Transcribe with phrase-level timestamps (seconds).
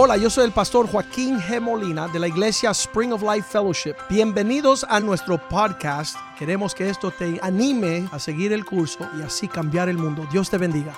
[0.00, 1.60] Hola, yo soy el pastor Joaquín G.
[1.60, 3.96] Molina de la iglesia Spring of Life Fellowship.
[4.08, 6.16] Bienvenidos a nuestro podcast.
[6.38, 10.24] Queremos que esto te anime a seguir el curso y así cambiar el mundo.
[10.30, 10.94] Dios te bendiga.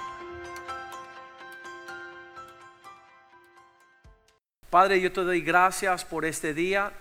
[4.68, 6.92] Padre, yo te doy gracias por este día.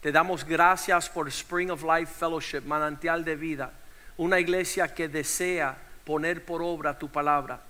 [0.00, 3.70] Te damos gracias por Spring of Life Fellowship, manantial de vida,
[4.16, 7.60] una iglesia que desea poner por obra tu palabra.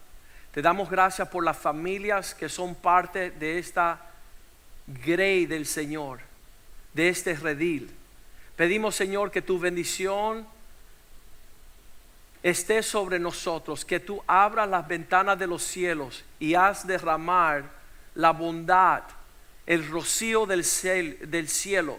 [0.56, 4.00] Te damos gracias por las familias que son parte de esta
[4.86, 6.20] grey del Señor,
[6.94, 7.94] de este redil.
[8.56, 10.46] Pedimos, Señor, que tu bendición
[12.42, 17.64] esté sobre nosotros, que tú abras las ventanas de los cielos y haz derramar
[18.14, 19.02] la bondad,
[19.66, 20.64] el rocío del,
[21.28, 21.98] del cielo.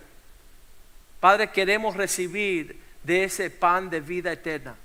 [1.19, 4.75] Padre, queremos recibir de ese pan de vida eterna.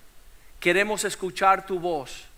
[0.61, 2.29] Queremos escuchar tu voz.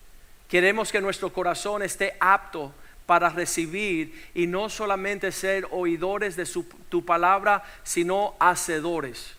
[0.55, 2.73] Queremos que nuestro corazón esté apto
[3.07, 6.49] para recibir y no solamente ser oidores de
[6.89, 9.35] tu palabra, sino hacedores.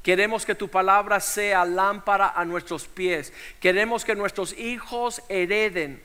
[0.00, 3.32] Queremos que tu palabra sea lámpara a nuestros pies.
[3.58, 6.00] Queremos que nuestros hijos hereden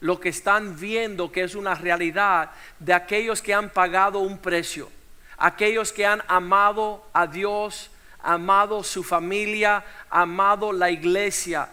[0.00, 2.50] lo que están viendo que es una realidad
[2.80, 4.90] de aquellos que han pagado un precio,
[5.36, 11.68] aquellos que han amado a Dios, amado su familia, amado la iglesia,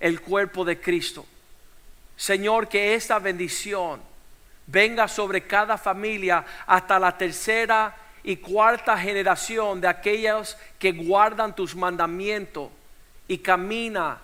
[0.00, 1.26] el cuerpo de Cristo.
[2.16, 4.00] Señor, que esta bendición
[4.66, 11.74] venga sobre cada familia hasta la tercera y cuarta generación de aquellos que guardan tus
[11.74, 12.70] mandamientos
[13.28, 14.18] y camina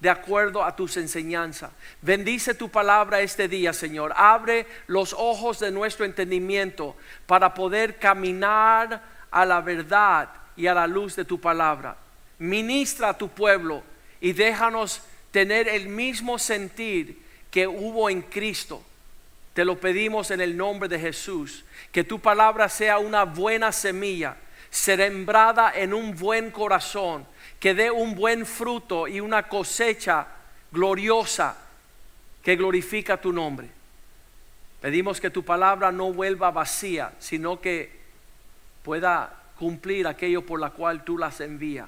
[0.00, 1.70] de acuerdo a tus enseñanzas.
[2.02, 4.12] Bendice tu palabra este día, Señor.
[4.16, 9.00] Abre los ojos de nuestro entendimiento para poder caminar
[9.30, 11.96] a la verdad y a la luz de tu palabra.
[12.38, 13.82] Ministra a tu pueblo
[14.20, 15.00] y déjanos
[15.30, 17.23] tener el mismo sentir
[17.54, 18.82] que hubo en Cristo.
[19.52, 21.64] Te lo pedimos en el nombre de Jesús.
[21.92, 24.36] Que tu palabra sea una buena semilla,
[24.70, 27.24] sembrada en un buen corazón,
[27.60, 30.26] que dé un buen fruto y una cosecha
[30.72, 31.56] gloriosa
[32.42, 33.68] que glorifica tu nombre.
[34.80, 38.00] Pedimos que tu palabra no vuelva vacía, sino que
[38.82, 41.86] pueda cumplir aquello por la cual tú las envías.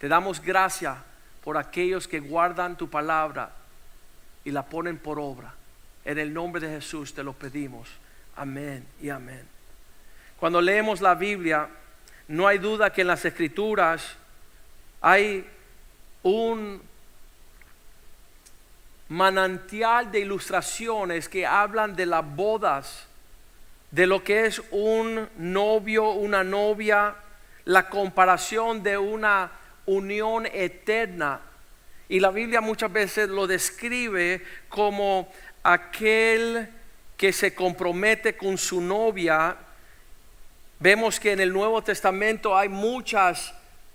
[0.00, 0.96] Te damos gracias
[1.44, 3.59] por aquellos que guardan tu palabra
[4.44, 5.54] y la ponen por obra.
[6.04, 7.88] En el nombre de Jesús te lo pedimos.
[8.36, 9.46] Amén y amén.
[10.38, 11.68] Cuando leemos la Biblia,
[12.28, 14.16] no hay duda que en las escrituras
[15.00, 15.46] hay
[16.22, 16.80] un
[19.08, 23.06] manantial de ilustraciones que hablan de las bodas,
[23.90, 27.16] de lo que es un novio, una novia,
[27.64, 29.50] la comparación de una
[29.86, 31.40] unión eterna
[32.10, 35.32] y la Biblia muchas veces lo describe como
[35.62, 36.68] aquel
[37.16, 39.56] que se compromete con su novia.
[40.80, 43.54] Vemos que en el Nuevo Testamento hay muchas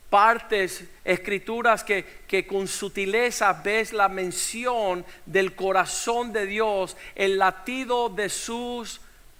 [0.09, 8.07] partes, escrituras que, que, con sutileza ves la mención del corazón de Dios, el latido
[8.07, 8.87] de su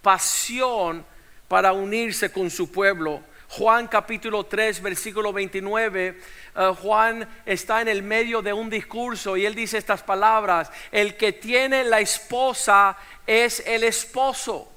[0.02, 1.06] pasión
[1.48, 3.24] para unirse con su pueblo.
[3.58, 6.08] Juan capítulo 3, versículo 29,
[6.56, 11.16] eh, Juan está en el medio de un discurso y él dice estas palabras, el
[11.16, 14.70] que tiene la esposa es el esposo.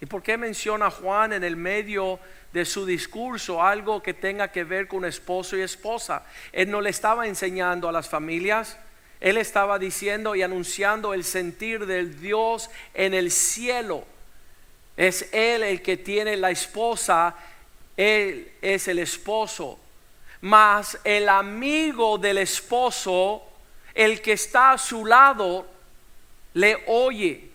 [0.00, 2.18] ¿Y por qué menciona Juan en el medio
[2.52, 6.24] de su discurso algo que tenga que ver con esposo y esposa?
[6.50, 8.76] Él no le estaba enseñando a las familias,
[9.20, 14.04] él estaba diciendo y anunciando el sentir del Dios en el cielo.
[14.96, 17.34] Es Él el que tiene la esposa,
[17.96, 19.78] Él es el esposo.
[20.40, 23.42] Mas el amigo del esposo,
[23.94, 25.66] el que está a su lado,
[26.54, 27.50] le oye.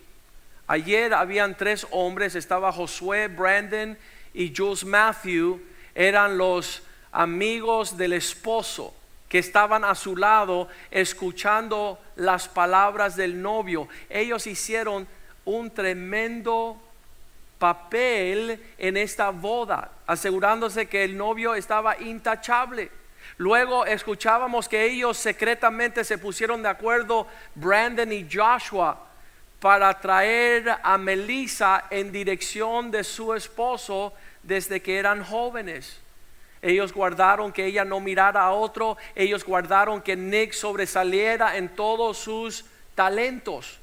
[0.67, 3.97] Ayer habían tres hombres, estaba Josué, Brandon
[4.33, 5.61] y Jules Matthew,
[5.95, 8.93] eran los amigos del esposo
[9.29, 13.87] que estaban a su lado escuchando las palabras del novio.
[14.09, 15.07] Ellos hicieron
[15.45, 16.81] un tremendo
[17.57, 22.91] papel en esta boda, asegurándose que el novio estaba intachable.
[23.37, 29.05] Luego escuchábamos que ellos secretamente se pusieron de acuerdo, Brandon y Joshua,
[29.59, 34.13] para traer a Melissa en dirección de su esposo
[34.43, 35.99] desde que eran jóvenes.
[36.61, 42.17] Ellos guardaron que ella no mirara a otro, ellos guardaron que Nick sobresaliera en todos
[42.17, 42.65] sus
[42.95, 43.79] talentos,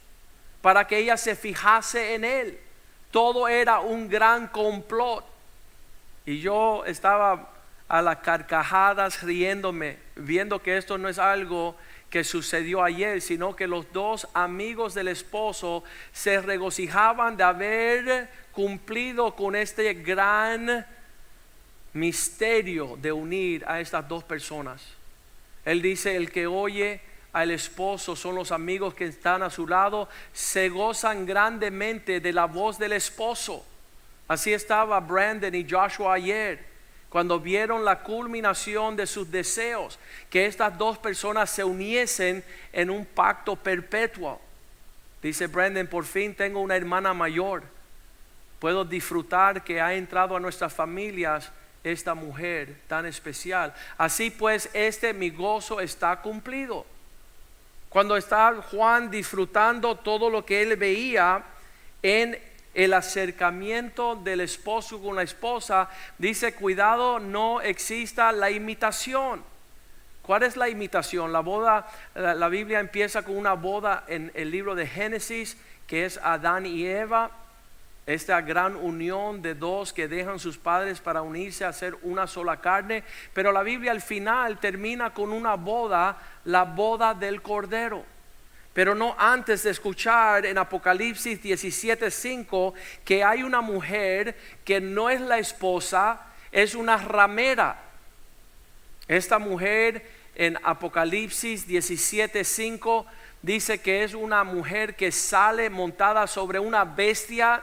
[0.61, 2.64] para que ella se fijase en él.
[3.15, 5.25] Todo era un gran complot.
[6.27, 7.49] Y yo estaba
[7.87, 11.77] a las carcajadas riéndome, viendo que esto no es algo
[12.11, 19.37] que sucedió ayer, sino que los dos amigos del esposo se regocijaban de haber cumplido
[19.37, 20.85] con este gran
[21.93, 24.85] misterio de unir a estas dos personas.
[25.65, 27.01] Él dice, el que oye
[27.35, 32.47] al esposo son los amigos que están a su lado, se gozan grandemente de la
[32.47, 33.67] voz del esposo.
[34.29, 36.73] Así estaba Brandon y Joshua ayer
[37.09, 39.99] cuando vieron la culminación de sus deseos,
[40.31, 42.43] que estas dos personas se uniesen
[42.73, 44.41] en un pacto perpetuo.
[45.23, 47.63] Dice Brandon, por fin tengo una hermana mayor.
[48.59, 51.51] Puedo disfrutar que ha entrado a nuestras familias
[51.83, 53.75] esta mujer tan especial.
[53.97, 56.85] Así pues, este mi gozo está cumplido.
[57.95, 61.45] Cuando está Juan disfrutando todo lo que él veía
[62.03, 62.37] en
[62.75, 65.89] el acercamiento del esposo con la esposa,
[66.19, 69.45] dice, cuidado, no exista la imitación.
[70.23, 71.33] ¿Cuál es la imitación?
[71.33, 75.57] La boda, la, Biblia empieza con una boda en el libro de Génesis,
[75.87, 77.31] que es Adán y Eva,
[78.07, 82.61] esta gran unión de dos que dejan sus padres para unirse a ser una sola
[82.61, 83.03] carne,
[83.33, 88.05] pero la Biblia al final termina con una boda, la boda del Cordero
[88.75, 92.75] pero no antes de escuchar en Apocalipsis 17:5
[93.05, 96.21] que hay una mujer que no es la esposa,
[96.51, 97.81] es una ramera.
[99.07, 100.05] Esta mujer
[100.35, 103.07] en Apocalipsis 17:5
[103.43, 107.63] dice que es una mujer que sale montada sobre una bestia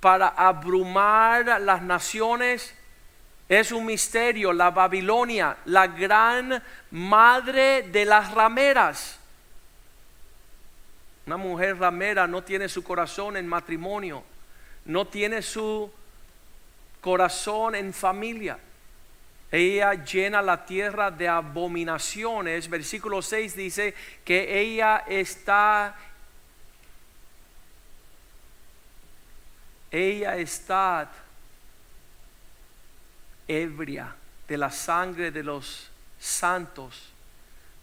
[0.00, 2.74] para abrumar las naciones.
[3.48, 9.18] Es un misterio, la Babilonia, la gran madre de las rameras.
[11.26, 14.22] Una mujer ramera no tiene su corazón en matrimonio,
[14.84, 15.90] no tiene su
[17.00, 18.58] corazón en familia.
[19.50, 22.68] Ella llena la tierra de abominaciones.
[22.68, 23.94] Versículo 6 dice
[24.24, 25.96] que ella está
[29.90, 31.10] ella está
[33.48, 34.14] ebria
[34.48, 37.12] de la sangre de los santos,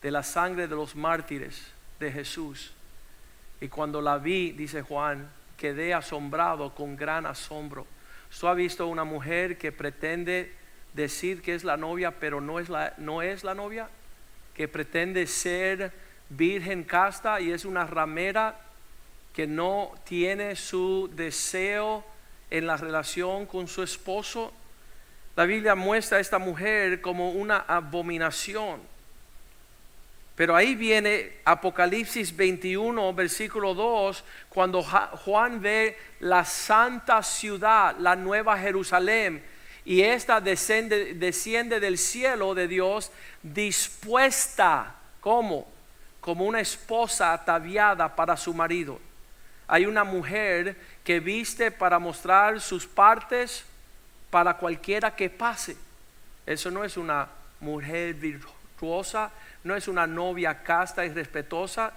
[0.02, 1.64] de la sangre de los mártires
[2.00, 2.74] de Jesús.
[3.62, 7.88] Y cuando la vi, dice Juan, quedé asombrado con gran asombro.
[8.30, 10.54] ¿Usted ha visto una mujer que pretende
[10.94, 13.90] decir que es la novia, pero no es la, no es la novia?
[14.54, 15.92] Que pretende ser
[16.30, 18.60] virgen casta y es una ramera
[19.34, 22.06] que no tiene su deseo
[22.50, 24.54] en la relación con su esposo.
[25.36, 28.80] La Biblia muestra a esta mujer como una abominación.
[30.36, 38.58] Pero ahí viene Apocalipsis 21, versículo 2, cuando Juan ve la santa ciudad, la nueva
[38.58, 39.44] Jerusalén,
[39.86, 45.72] y esta desciende, del cielo de Dios dispuesta, como
[46.20, 48.98] Como una esposa ataviada para su marido.
[49.68, 53.66] Hay una mujer que viste para mostrar sus partes
[54.30, 55.78] para cualquiera que pase.
[56.46, 57.28] Eso no es una
[57.60, 59.32] mujer virtuosa,
[59.64, 61.94] no es una novia casta y respetuosa.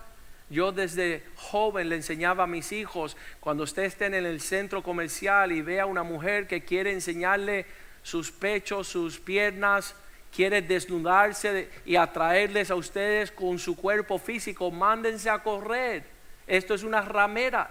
[0.49, 5.51] Yo desde joven le enseñaba a mis hijos, cuando usted esté en el centro comercial
[5.51, 7.67] y vea una mujer que quiere enseñarle
[8.03, 9.97] sus pechos, sus piernas,
[10.31, 16.16] quiere desnudarse y atraerles a ustedes con su cuerpo físico, mándense a correr.
[16.47, 17.71] Esto es una ramera,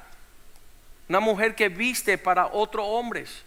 [1.07, 3.43] una mujer que viste para otros hombres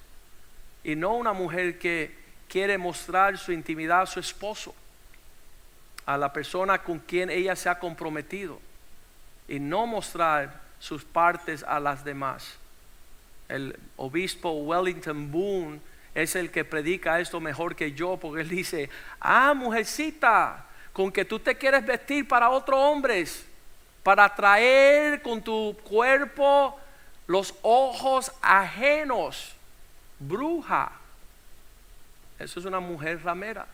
[0.85, 2.17] y no una mujer que
[2.49, 4.75] quiere mostrar su intimidad a su esposo
[6.09, 8.59] a la persona con quien ella se ha comprometido
[9.47, 12.57] y no mostrar sus partes a las demás.
[13.47, 15.81] El obispo Wellington Boone
[16.15, 18.89] es el que predica esto mejor que yo porque él dice,
[19.21, 23.47] ah, mujercita, con que tú te quieres vestir para otros hombres,
[24.09, 26.81] para atraer con tu cuerpo
[27.27, 29.55] los ojos ajenos,
[30.19, 30.93] bruja.
[32.39, 33.67] Eso es una mujer ramera.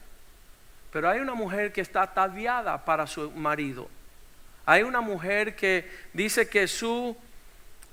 [0.91, 3.89] Pero hay una mujer que está ataviada para su marido.
[4.67, 7.17] Hay una mujer que dice que su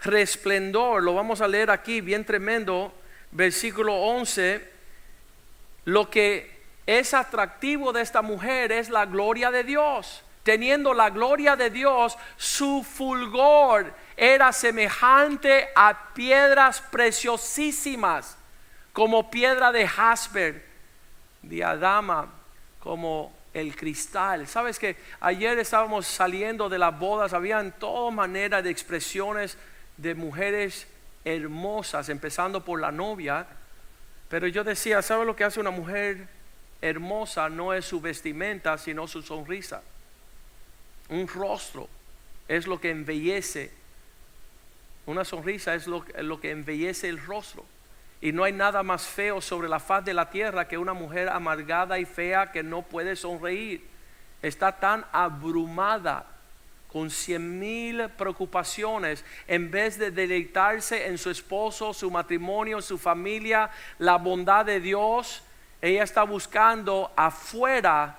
[0.01, 2.91] resplendor, lo vamos a leer aquí bien tremendo,
[3.29, 4.67] versículo 11,
[5.85, 10.23] lo que es atractivo de esta mujer es la gloria de Dios.
[10.43, 18.37] Teniendo la gloria de Dios, su fulgor era semejante a piedras preciosísimas,
[18.91, 20.65] como piedra de jasper,
[21.43, 22.27] diadama
[22.79, 24.47] como el cristal.
[24.47, 29.57] Sabes que ayer estábamos saliendo de las bodas, habían toda manera de expresiones
[29.97, 30.87] de mujeres
[31.23, 33.45] hermosas, empezando por la novia.
[34.29, 36.27] Pero yo decía, ¿sabes lo que hace una mujer
[36.81, 37.49] hermosa?
[37.49, 39.83] No es su vestimenta, sino su sonrisa.
[41.11, 41.87] Un rostro
[42.47, 43.71] es lo que embellece.
[45.05, 47.63] Una sonrisa es lo, lo que embellece el rostro.
[48.21, 51.29] Y no hay nada más feo sobre la faz de la tierra que una mujer
[51.29, 53.85] amargada y fea que no puede sonreír.
[54.41, 56.25] Está tan abrumada
[56.91, 63.69] con cien mil preocupaciones, en vez de deleitarse en su esposo, su matrimonio, su familia,
[63.97, 65.41] la bondad de Dios,
[65.81, 68.17] ella está buscando afuera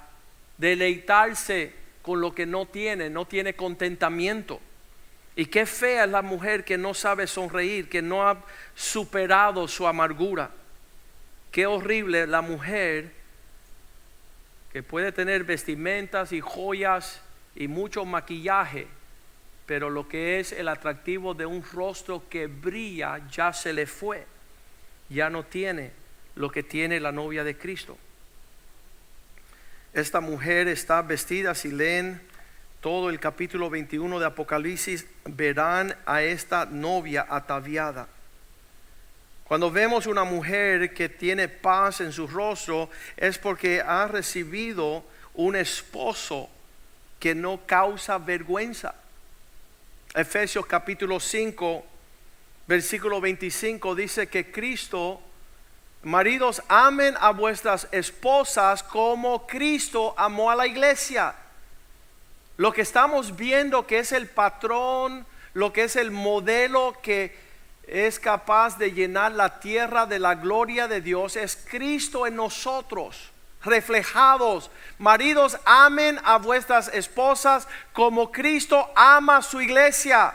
[0.57, 4.61] deleitarse con lo que no tiene, no tiene contentamiento.
[5.35, 8.45] Y qué fea es la mujer que no sabe sonreír, que no ha
[8.75, 10.51] superado su amargura.
[11.51, 13.13] Qué horrible la mujer
[14.73, 17.21] que puede tener vestimentas y joyas
[17.55, 18.87] y mucho maquillaje,
[19.67, 24.27] pero lo que es el atractivo de un rostro que brilla ya se le fue,
[25.09, 25.93] ya no tiene
[26.35, 27.99] lo que tiene la novia de Cristo.
[29.95, 32.21] Esta mujer está vestida, si leen
[32.81, 38.09] todo el capítulo 21 de Apocalipsis, verán a esta novia ataviada.
[39.45, 45.57] Cuando vemos una mujer que tiene paz en su rostro, es porque ha recibido un
[45.57, 46.49] esposo
[47.21, 48.95] que no causa vergüenza.
[50.15, 51.85] Efesios capítulo 5,
[52.67, 55.21] versículo 25 dice que Cristo,
[56.03, 61.35] maridos, amen a vuestras esposas como Cristo amó a la iglesia.
[62.57, 67.37] Lo que estamos viendo que es el patrón, lo que es el modelo que
[67.87, 73.33] es capaz de llenar la tierra de la gloria de Dios, es Cristo en nosotros
[73.65, 74.71] reflejados.
[74.99, 80.35] Maridos, amen a vuestras esposas como Cristo ama a su iglesia.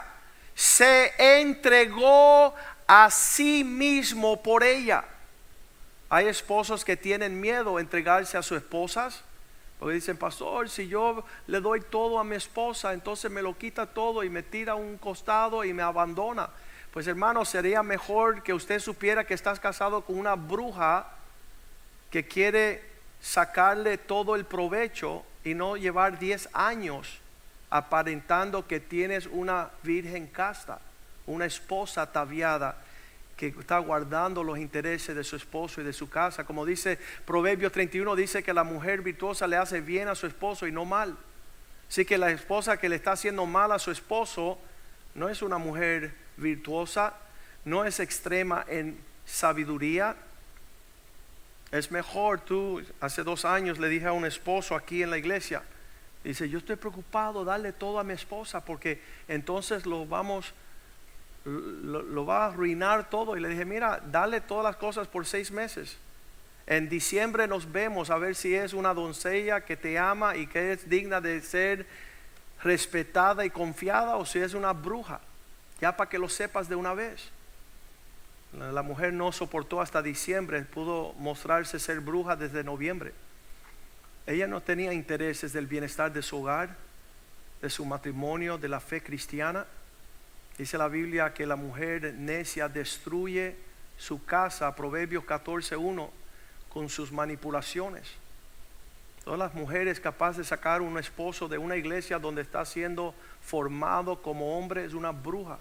[0.56, 2.54] Se entregó
[2.88, 5.04] a sí mismo por ella.
[6.10, 9.24] Hay esposos que tienen miedo a entregarse a sus esposas.
[9.80, 13.86] Porque dicen, pastor, si yo le doy todo a mi esposa, entonces me lo quita
[13.86, 16.50] todo y me tira a un costado y me abandona.
[16.92, 21.06] Pues hermano, sería mejor que usted supiera que estás casado con una bruja
[22.10, 22.84] que quiere
[23.22, 27.20] sacarle todo el provecho y no llevar 10 años
[27.70, 30.80] aparentando que tienes una virgen casta,
[31.28, 32.78] una esposa ataviada
[33.38, 36.44] que está guardando los intereses de su esposo y de su casa.
[36.44, 40.67] Como dice Proverbios 31, dice que la mujer virtuosa le hace bien a su esposo
[40.67, 41.15] y no mal.
[41.88, 44.58] Así que la esposa que le está haciendo mal a su esposo
[45.15, 47.13] no es una mujer virtuosa,
[47.63, 50.15] no es extrema en sabiduría,
[51.72, 55.63] es mejor tú, hace dos años le dije a un esposo aquí en la iglesia,
[56.24, 60.53] dice, yo estoy preocupado, darle todo a mi esposa porque entonces lo vamos,
[61.48, 63.38] lo, va a arruinar todo.
[63.38, 65.98] Y le dije, mira, dale todas las cosas por seis meses.
[66.66, 70.74] En diciembre nos vemos a ver si es una doncella que te ama y que
[70.74, 71.88] es digna de ser
[72.62, 75.22] respetada y confiada o si es una bruja.
[75.80, 77.30] Ya para que lo sepas de una vez.
[78.54, 83.13] La mujer no soportó hasta diciembre, pudo mostrarse ser bruja desde noviembre.
[84.25, 86.75] Ella no tenía intereses del bienestar de su hogar,
[87.62, 89.66] de su matrimonio, de la fe cristiana.
[90.58, 93.56] Dice la Biblia que la mujer necia destruye
[93.98, 96.10] su casa, Proverbios 14.1,
[96.70, 98.08] con sus manipulaciones.
[99.24, 104.22] Todas las mujeres capaces de sacar un esposo de una iglesia donde está siendo formado
[104.22, 105.60] como hombre es una bruja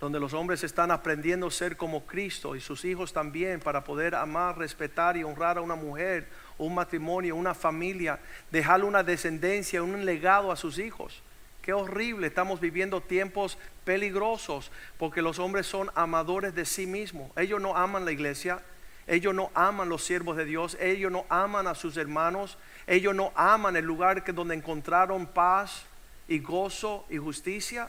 [0.00, 4.14] donde los hombres están aprendiendo a ser como Cristo y sus hijos también para poder
[4.14, 6.26] amar, respetar y honrar a una mujer,
[6.56, 8.18] un matrimonio, una familia,
[8.50, 11.22] dejarle una descendencia, un legado a sus hijos.
[11.70, 17.30] Qué horrible, estamos viviendo tiempos peligrosos porque los hombres son amadores de sí mismos.
[17.36, 18.60] Ellos no aman la iglesia,
[19.06, 22.58] ellos no aman los siervos de Dios, ellos no aman a sus hermanos,
[22.88, 25.84] ellos no aman el lugar que donde encontraron paz
[26.26, 27.88] y gozo y justicia.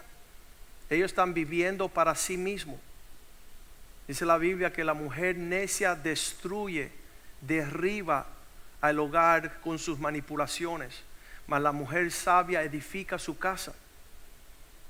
[0.88, 2.80] Ellos están viviendo para sí mismos.
[4.08, 6.92] Dice la Biblia que la mujer necia destruye,
[7.42, 8.28] derriba
[8.80, 11.02] al hogar con sus manipulaciones,
[11.52, 13.74] mas la mujer sabia edifica su casa.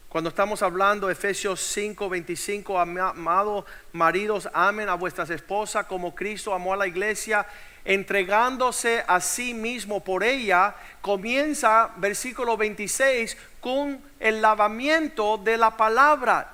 [0.08, 6.74] Cuando estamos hablando Efesios 5, 25, amados maridos, amen a vuestras esposas como Cristo amó
[6.74, 7.48] a la iglesia,
[7.84, 16.48] entregándose a sí mismo por ella, comienza versículo 26 con el lavamiento de la palabra,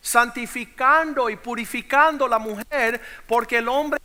[0.00, 4.00] santificando y purificando la mujer, porque el hombre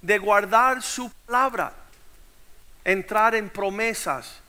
[0.00, 1.81] de guardar su palabra,
[2.84, 4.40] entrar en promesas,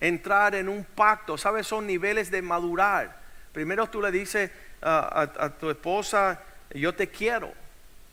[0.00, 1.66] entrar en un pacto, ¿sabes?
[1.66, 3.16] Son niveles de madurar.
[3.52, 4.50] Primero tú le dices
[4.80, 6.40] a, tu esposa,
[6.74, 7.52] yo te quiero.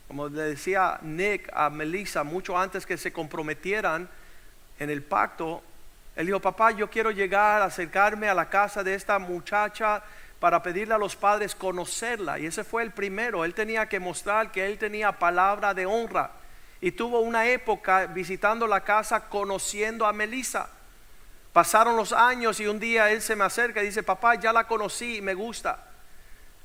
[0.07, 4.09] Como le decía Nick a Melissa, mucho antes que se comprometieran
[4.79, 5.61] en el pacto,
[6.15, 10.03] Él dijo, papá, yo quiero llegar, acercarme a la casa de esta muchacha
[10.39, 12.39] para pedirle a los padres conocerla.
[12.39, 13.43] Y ese fue el primero.
[13.43, 16.31] Él tenía que mostrar que él tenía palabra de honra.
[16.81, 20.69] Y tuvo una época visitando la casa conociendo a Melissa.
[21.51, 24.65] Pasaron los años y un día él se me acerca y dice, papá, ya la
[24.65, 25.86] conocí y me gusta.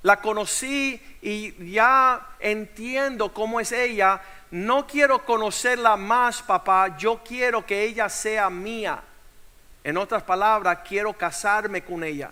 [0.03, 4.21] La conocí y ya entiendo cómo es ella.
[4.51, 6.97] No quiero conocerla más, papá.
[6.99, 9.03] Yo quiero que ella sea mía.
[9.83, 12.31] En otras palabras, quiero casarme con ella.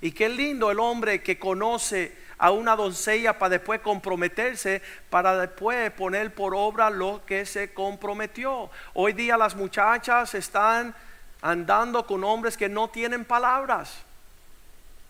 [0.00, 5.92] Y qué lindo el hombre que conoce a una doncella para después comprometerse, para después
[5.92, 8.68] poner por obra lo que se comprometió.
[8.94, 10.92] Hoy día las muchachas están
[11.40, 13.94] andando con hombres que no tienen palabras,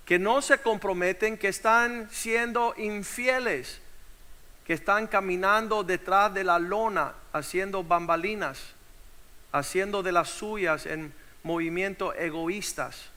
[0.05, 3.81] que no se comprometen, que están siendo infieles,
[4.67, 8.61] que están caminando detrás de la lona, haciendo bambalinas,
[9.53, 13.12] haciendo de las suyas en movimientos egoístas.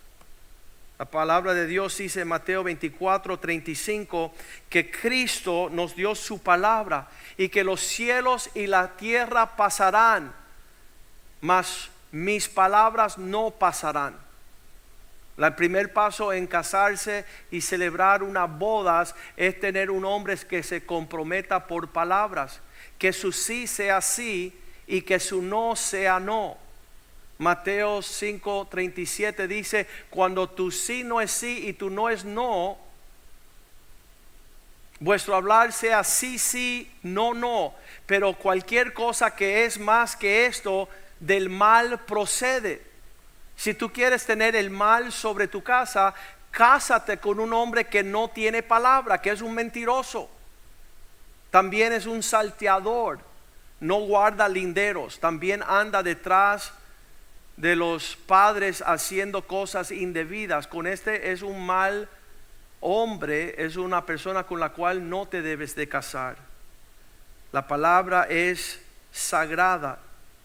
[0.97, 4.33] La palabra de Dios dice en Mateo 24, 35
[4.69, 10.33] que Cristo nos dio su palabra y que los cielos y la tierra pasarán,
[11.41, 14.15] mas mis palabras no pasarán.
[15.37, 20.85] El primer paso en casarse y celebrar unas bodas es tener un hombre que se
[20.85, 22.61] comprometa por palabras,
[22.97, 26.64] que su sí sea sí y que su no sea no.
[27.37, 32.77] Mateo 5:37 dice, cuando tu sí no es sí y tu no es no,
[34.99, 37.73] vuestro hablar sea sí, sí, no, no,
[38.05, 40.87] pero cualquier cosa que es más que esto,
[41.19, 42.81] del mal procede.
[43.57, 46.13] Si tú quieres tener el mal sobre tu casa,
[46.51, 50.29] cásate con un hombre que no tiene palabra, que es un mentiroso.
[51.51, 53.19] También es un salteador,
[53.79, 56.73] no guarda linderos, también anda detrás
[57.57, 60.67] de los padres haciendo cosas indebidas.
[60.67, 62.09] Con este es un mal
[62.81, 66.37] hombre, es una persona con la cual no te debes de casar.
[67.51, 69.99] La palabra es sagrada.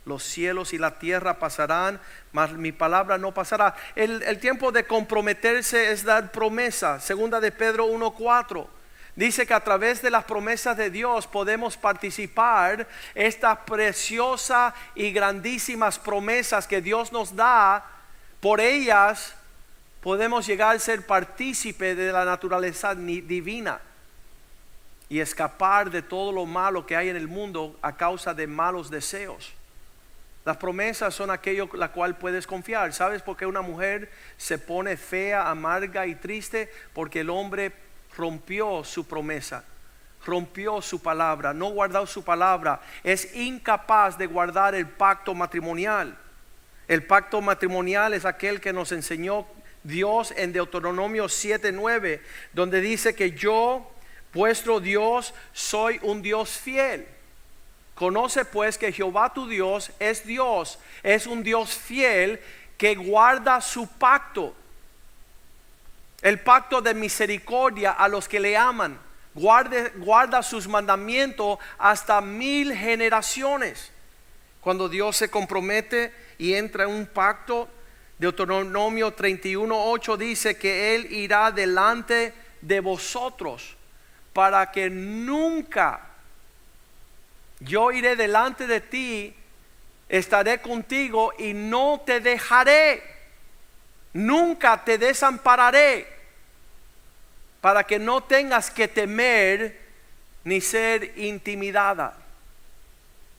[0.06, 2.00] Los cielos y la tierra pasarán,
[2.32, 3.76] mas mi palabra no pasará.
[3.94, 7.00] El, el tiempo de comprometerse es dar promesa.
[7.00, 8.79] Segunda de Pedro 1.4
[9.20, 15.98] Dice que a través de las promesas de Dios podemos participar estas preciosas y grandísimas
[15.98, 17.84] promesas que Dios nos da.
[18.40, 19.34] Por ellas
[20.00, 23.82] podemos llegar a ser partícipe de la naturaleza divina
[25.10, 28.88] y escapar de todo lo malo que hay en el mundo a causa de malos
[28.88, 29.52] deseos.
[30.46, 32.94] Las promesas son aquello la cual puedes confiar.
[32.94, 36.72] ¿Sabes por qué una mujer se pone fea, amarga y triste?
[36.94, 39.64] Porque el hombre rompió su promesa,
[40.24, 46.16] rompió su palabra, no guardó su palabra, es incapaz de guardar el pacto matrimonial.
[46.88, 49.46] El pacto matrimonial es aquel que nos enseñó
[49.82, 52.20] Dios en Deuteronomio 7:9,
[52.52, 53.90] donde dice que yo,
[54.32, 57.06] vuestro Dios, soy un Dios fiel.
[57.94, 62.40] Conoce pues que Jehová tu Dios es Dios, es un Dios fiel
[62.76, 64.54] que guarda su pacto
[66.22, 68.98] el pacto de misericordia a los que le aman.
[69.34, 73.92] Guarde, guarda sus mandamientos hasta mil generaciones.
[74.60, 77.68] Cuando Dios se compromete y entra en un pacto,
[78.18, 83.76] Deuteronomio 31.8 dice que Él irá delante de vosotros
[84.32, 86.06] para que nunca
[87.60, 89.34] yo iré delante de ti,
[90.08, 93.02] estaré contigo y no te dejaré
[94.12, 96.06] nunca te desampararé
[97.60, 99.78] para que no tengas que temer
[100.44, 102.16] ni ser intimidada.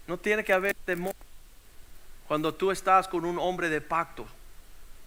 [0.07, 1.15] No tiene que haber temor
[2.27, 4.25] cuando tú estás con un hombre de pacto,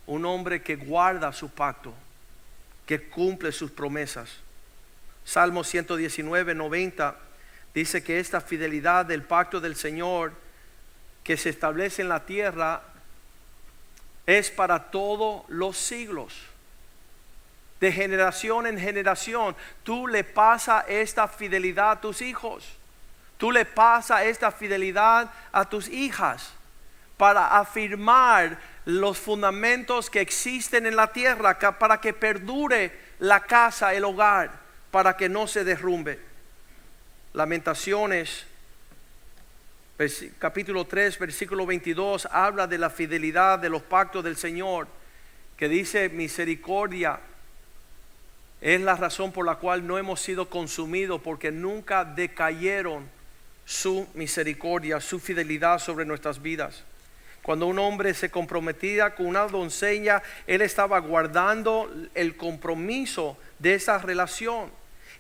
[0.06, 1.94] un hombre que guarda su pacto,
[2.86, 4.30] que cumple sus promesas.
[5.24, 7.16] Salmo 119, 90
[7.72, 10.32] dice que esta fidelidad del pacto del Señor
[11.22, 12.82] que se establece en la tierra
[14.26, 16.34] es para todos los siglos.
[17.80, 22.64] De generación en generación, tú le pasas esta fidelidad a tus hijos.
[23.36, 26.52] Tú le pasas esta fidelidad a tus hijas
[27.16, 34.04] para afirmar los fundamentos que existen en la tierra, para que perdure la casa, el
[34.04, 34.50] hogar,
[34.90, 36.20] para que no se derrumbe.
[37.32, 38.46] Lamentaciones
[40.38, 44.88] capítulo 3, versículo 22, habla de la fidelidad de los pactos del Señor,
[45.56, 47.20] que dice misericordia
[48.64, 53.06] es la razón por la cual no hemos sido consumidos, porque nunca decayeron
[53.66, 56.82] su misericordia, su fidelidad sobre nuestras vidas.
[57.42, 63.98] Cuando un hombre se comprometía con una doncella, él estaba guardando el compromiso de esa
[63.98, 64.70] relación.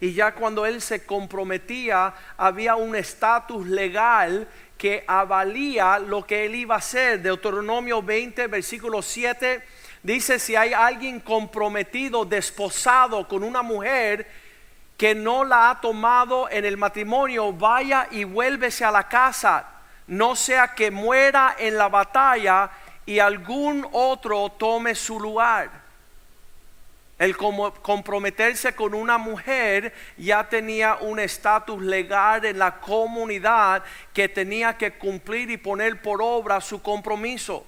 [0.00, 6.54] Y ya cuando él se comprometía, había un estatus legal que avalía lo que él
[6.54, 7.22] iba a hacer.
[7.22, 9.62] Deuteronomio 20, versículo 7,
[10.02, 14.26] dice, si hay alguien comprometido, desposado con una mujer
[14.96, 19.70] que no la ha tomado en el matrimonio, vaya y vuélvese a la casa
[20.06, 22.70] no sea que muera en la batalla
[23.06, 25.83] y algún otro tome su lugar.
[27.18, 34.76] El comprometerse con una mujer ya tenía un estatus legal en la comunidad que tenía
[34.76, 37.64] que cumplir y poner por obra su compromiso.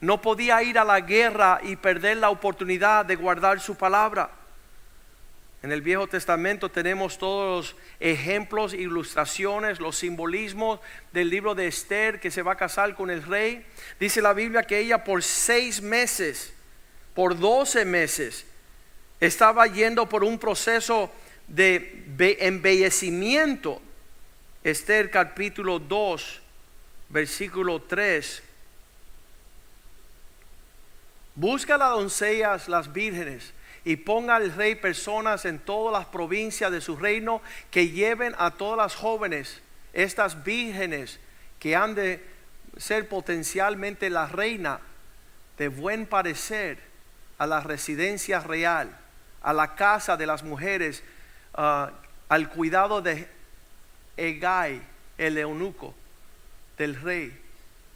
[0.00, 4.30] No podía ir a la guerra y perder la oportunidad de guardar su palabra.
[5.64, 10.78] En el Viejo Testamento tenemos todos los ejemplos, ilustraciones, los simbolismos
[11.10, 13.66] del libro de Esther que se va a casar con el rey.
[13.98, 16.52] Dice la Biblia que ella por seis meses,
[17.14, 18.46] por doce meses,
[19.26, 21.10] estaba yendo por un proceso
[21.48, 22.04] de
[22.40, 23.80] embellecimiento.
[24.62, 26.40] Esther capítulo 2,
[27.10, 28.42] versículo 3.
[31.34, 33.52] Busca las doncellas, las vírgenes
[33.84, 38.52] y ponga al rey personas en todas las provincias de su reino que lleven a
[38.52, 39.60] todas las jóvenes,
[39.92, 41.20] estas vírgenes
[41.58, 42.24] que han de
[42.78, 44.80] ser potencialmente la reina
[45.58, 46.78] de buen parecer
[47.38, 48.96] a la residencia real,
[49.44, 51.02] a la casa de las mujeres,
[51.52, 51.92] ah,
[52.28, 53.28] al cuidado de
[54.16, 54.82] Egay,
[55.18, 55.94] el eunuco
[56.78, 57.40] del rey.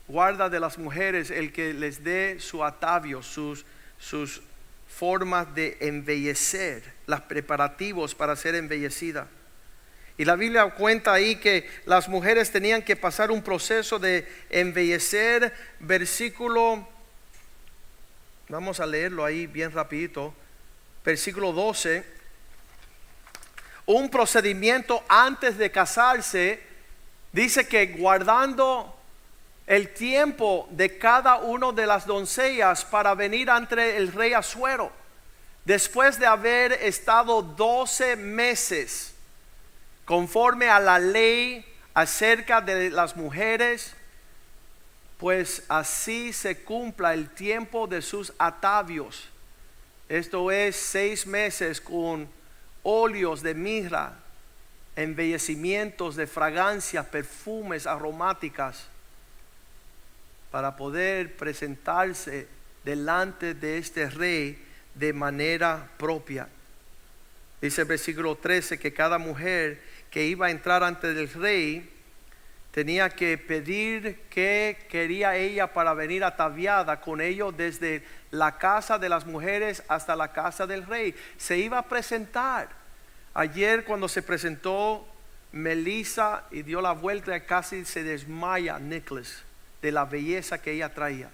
[0.06, 3.64] Guarda de las mujeres el que les dé su atavio, sus,
[3.98, 4.42] sus
[4.88, 9.26] formas de embellecer, los preparativos para ser embellecida.
[10.18, 15.54] Y la Biblia cuenta ahí que las mujeres tenían que pasar un proceso de embellecer,
[15.80, 16.86] versículo,
[18.48, 20.34] vamos a leerlo ahí bien rapidito,
[21.08, 22.04] versículo 12,
[23.86, 26.62] un procedimiento antes de casarse,
[27.32, 28.94] dice que guardando
[29.66, 34.92] el tiempo de cada una de las doncellas para venir ante el rey Azuero.
[35.64, 39.14] Después de haber estado 12 meses
[40.04, 43.94] conforme a la ley acerca de las mujeres,
[45.16, 49.30] pues así se cumpla el tiempo de sus atavios.
[50.08, 52.28] Esto es seis meses con
[52.82, 54.14] óleos de mirra,
[54.96, 58.86] embellecimientos de fragancias, perfumes aromáticas
[60.50, 62.48] para poder presentarse
[62.84, 64.58] delante de este rey
[64.94, 66.48] de manera propia.
[67.60, 71.90] Dice el versículo 13 que cada mujer que iba a entrar ante el rey
[72.70, 79.08] tenía que pedir qué quería ella para venir ataviada con ellos desde la casa de
[79.08, 81.14] las mujeres hasta la casa del rey.
[81.36, 82.68] Se iba a presentar.
[83.34, 85.06] Ayer cuando se presentó
[85.52, 89.42] Melissa y dio la vuelta casi se desmaya Nicholas
[89.80, 91.30] de la belleza que ella traía.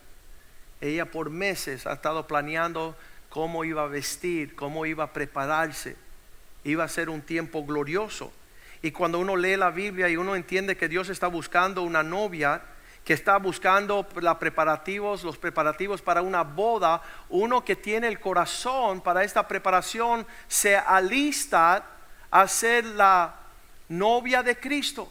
[0.81, 2.97] Ella por meses ha estado planeando
[3.29, 5.97] cómo iba a vestir, cómo iba a prepararse.
[6.63, 8.33] Iba a ser un tiempo glorioso.
[8.85, 12.61] Y cuando uno lee la Biblia y uno entiende que Dios está buscando una novia,
[13.03, 19.01] que está buscando los preparativos, los preparativos para una boda, uno que tiene el corazón
[19.01, 21.83] para esta preparación se alista
[22.31, 23.35] a ser la
[23.89, 25.11] novia de Cristo.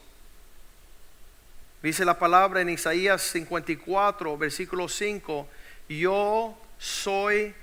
[1.81, 5.47] Dice la palabra en Isaías 54, versículo 5,
[5.89, 7.55] yo soy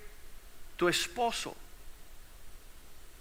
[0.77, 1.55] tu esposo,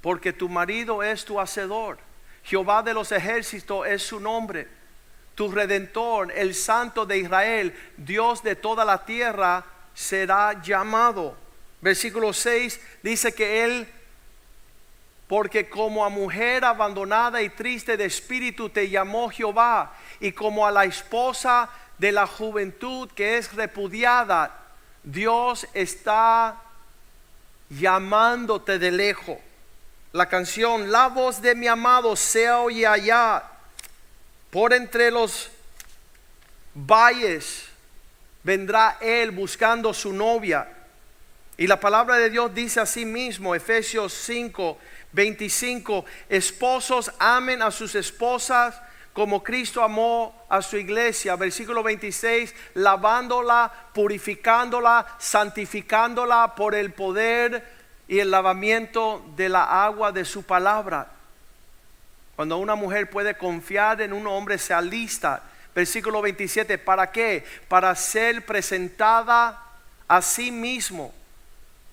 [0.01, 2.08] porque tu marido es tu hacedor.
[2.49, 4.67] Jehová de los ejércitos es su nombre.
[5.35, 11.37] Tu redentor, el santo de Israel, Dios de toda la tierra, será llamado.
[11.79, 13.87] Versículo 6 dice que él
[15.27, 20.71] porque como a mujer abandonada y triste de espíritu te llamó Jehová, y como a
[20.71, 24.57] la esposa de la juventud que es repudiada,
[25.03, 26.59] Dios está
[27.69, 29.37] llamándote de lejos.
[30.11, 33.43] La canción, la voz de mi amado se oye allá,
[34.49, 35.51] por entre los
[36.73, 37.65] valles
[38.43, 40.67] vendrá él buscando su novia.
[41.57, 44.79] Y la palabra de Dios dice así mismo, Efesios 5,
[45.11, 48.81] 25, esposos amen a sus esposas
[49.13, 51.35] como Cristo amó a su iglesia.
[51.35, 57.78] Versículo 26, lavándola, purificándola, santificándola por el poder
[58.09, 61.07] y el lavamiento de la agua de su palabra.
[62.35, 65.43] Cuando una mujer puede confiar en un hombre, se alista
[65.79, 67.45] Versículo 27, ¿para qué?
[67.67, 69.63] Para ser presentada
[70.07, 71.13] a sí mismo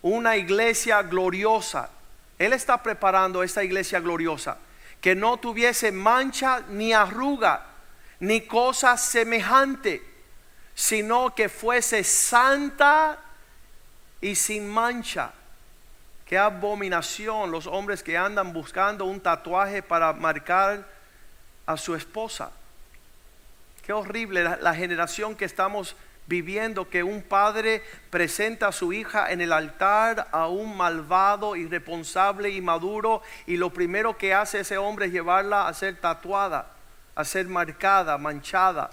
[0.02, 1.90] una iglesia gloriosa.
[2.38, 4.58] Él está preparando esta iglesia gloriosa
[5.00, 7.66] que no tuviese mancha ni arruga
[8.18, 10.02] ni cosa semejante,
[10.74, 13.18] sino que fuese santa
[14.20, 15.32] y sin mancha.
[16.26, 20.84] Qué abominación los hombres que andan buscando un tatuaje para marcar
[21.64, 22.50] a su esposa.
[23.82, 25.94] Qué horrible la, generación que estamos
[26.26, 32.50] viviendo que un padre presenta a su hija en el altar a un malvado, irresponsable
[32.50, 36.66] y maduro y lo primero que hace ese hombre es llevarla a ser tatuada,
[37.14, 38.90] a ser marcada, manchada,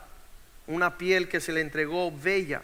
[0.68, 2.62] una piel que se le entregó bella.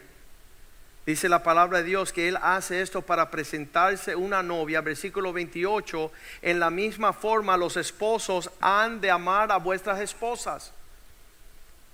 [1.10, 4.80] Dice la palabra de Dios que Él hace esto para presentarse una novia.
[4.80, 6.12] Versículo 28.
[6.40, 10.72] En la misma forma los esposos han de amar a vuestras esposas.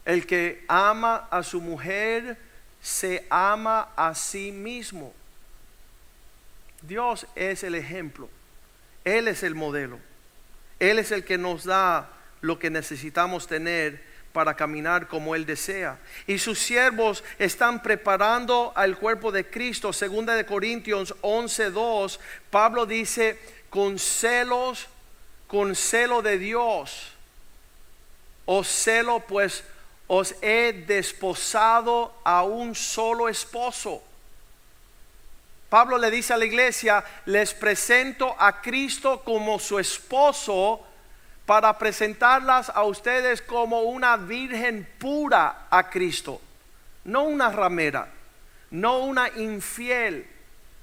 [0.05, 2.37] El que ama a su mujer
[2.83, 5.15] se ama a sí mismo.
[6.83, 8.29] Dios es el ejemplo.
[9.03, 9.99] Él es el modelo.
[10.79, 12.11] Él es el que nos da
[12.43, 14.05] lo que necesitamos tener
[14.37, 15.97] para caminar como Él desea.
[16.27, 19.95] Y sus siervos están preparando al cuerpo de Cristo.
[19.95, 22.19] Segunda de Corintios 11:2,
[22.51, 23.39] Pablo dice,
[23.71, 24.89] con celos,
[25.47, 27.13] con celo de Dios,
[28.45, 29.65] os celo pues
[30.07, 34.03] os he desposado a un solo esposo.
[35.71, 40.87] Pablo le dice a la iglesia, les presento a Cristo como su esposo
[41.47, 46.41] para presentarlas a ustedes como una virgen pura a Cristo,
[47.05, 48.09] no una ramera,
[48.73, 50.27] no una infiel,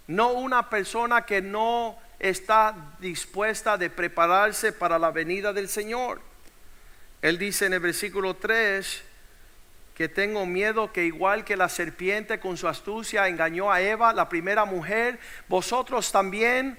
[0.08, 6.21] no una persona que no está dispuesta de prepararse para la venida del Señor.
[7.21, 9.04] Él dice en el versículo 3
[9.95, 14.30] que tengo miedo que igual que la serpiente con su astucia engañó a Eva, la
[14.30, 16.78] primera mujer, vosotros también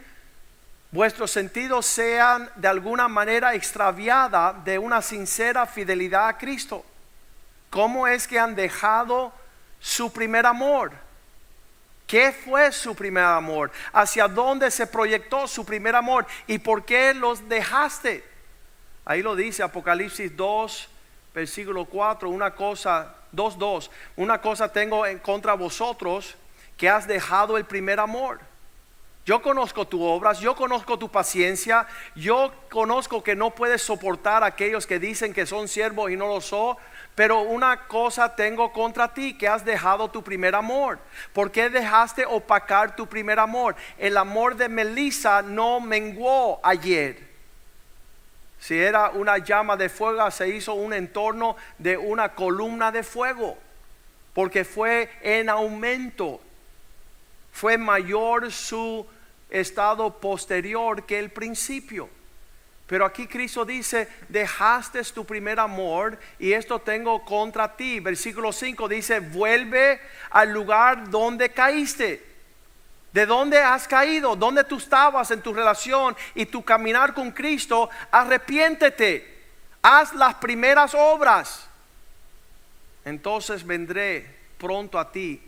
[0.94, 6.84] vuestros sentidos sean de alguna manera extraviada de una sincera fidelidad a Cristo.
[7.68, 9.32] ¿Cómo es que han dejado
[9.80, 10.92] su primer amor?
[12.06, 13.72] ¿Qué fue su primer amor?
[13.92, 16.28] ¿Hacia dónde se proyectó su primer amor?
[16.46, 18.22] ¿Y por qué los dejaste?
[19.04, 20.88] Ahí lo dice Apocalipsis 2,
[21.34, 26.36] versículo 4, una cosa, 2, 2, una cosa tengo en contra vosotros
[26.76, 28.53] que has dejado el primer amor.
[29.26, 34.48] Yo conozco tus obras, yo conozco tu paciencia, yo conozco que no puedes soportar a
[34.48, 36.76] aquellos que dicen que son siervos y no lo son.
[37.14, 40.98] Pero una cosa tengo contra ti, que has dejado tu primer amor.
[41.32, 43.76] ¿Por qué dejaste opacar tu primer amor?
[43.96, 47.32] El amor de Melissa no menguó ayer.
[48.58, 53.56] Si era una llama de fuego, se hizo un entorno de una columna de fuego.
[54.34, 56.40] Porque fue en aumento.
[57.52, 59.06] Fue mayor su
[59.60, 62.08] estado posterior que el principio.
[62.86, 68.00] Pero aquí Cristo dice, dejaste tu primer amor y esto tengo contra ti.
[68.00, 72.34] Versículo 5 dice, vuelve al lugar donde caíste.
[73.12, 74.36] ¿De dónde has caído?
[74.36, 77.88] ¿Dónde tú estabas en tu relación y tu caminar con Cristo?
[78.10, 79.32] Arrepiéntete.
[79.80, 81.68] Haz las primeras obras.
[83.04, 85.40] Entonces vendré pronto a ti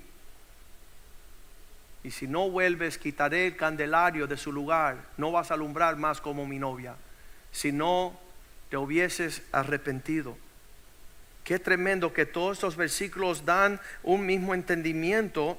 [2.07, 4.97] y si no vuelves, quitaré el candelario de su lugar.
[5.17, 6.95] No vas a alumbrar más como mi novia.
[7.51, 8.17] Si no
[8.71, 10.39] te hubieses arrepentido.
[11.43, 15.59] Qué tremendo que todos estos versículos dan un mismo entendimiento.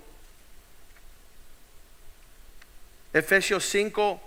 [3.12, 4.22] Efesios 5,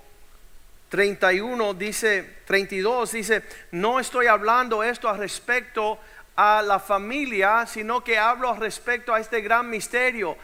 [0.90, 5.98] 31 dice, 32 dice, no estoy hablando esto a respecto
[6.36, 10.36] a la familia, sino que hablo respecto a este gran misterio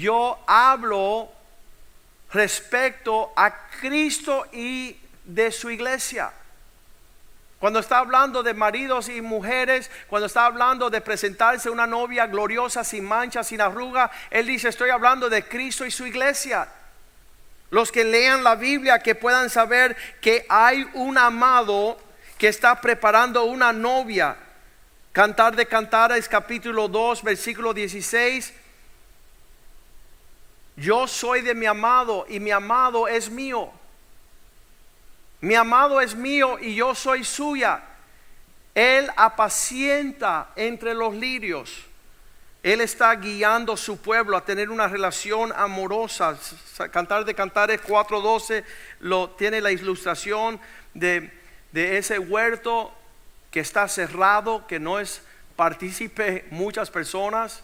[0.00, 1.30] yo hablo
[2.32, 6.32] respecto a Cristo y de su iglesia.
[7.60, 12.82] Cuando está hablando de maridos y mujeres, cuando está hablando de presentarse una novia gloriosa,
[12.82, 16.68] sin mancha, sin arruga, Él dice, estoy hablando de Cristo y su iglesia.
[17.70, 21.98] Los que lean la Biblia, que puedan saber que hay un amado
[22.36, 24.36] que está preparando una novia.
[25.12, 28.63] Cantar de Cantares capítulo 2, versículo 16
[30.76, 33.70] yo soy de mi amado y mi amado es mío.
[35.40, 37.82] Mi amado es mío y yo soy suya.
[38.74, 41.84] Él apacienta entre los lirios.
[42.62, 46.38] Él está guiando a su pueblo a tener una relación amorosa.
[46.90, 48.64] Cantar de Cantares 4:12
[49.00, 50.58] lo tiene la ilustración
[50.94, 51.30] de,
[51.72, 52.92] de ese huerto
[53.50, 55.20] que está cerrado, que no es
[55.56, 57.62] partícipe muchas personas,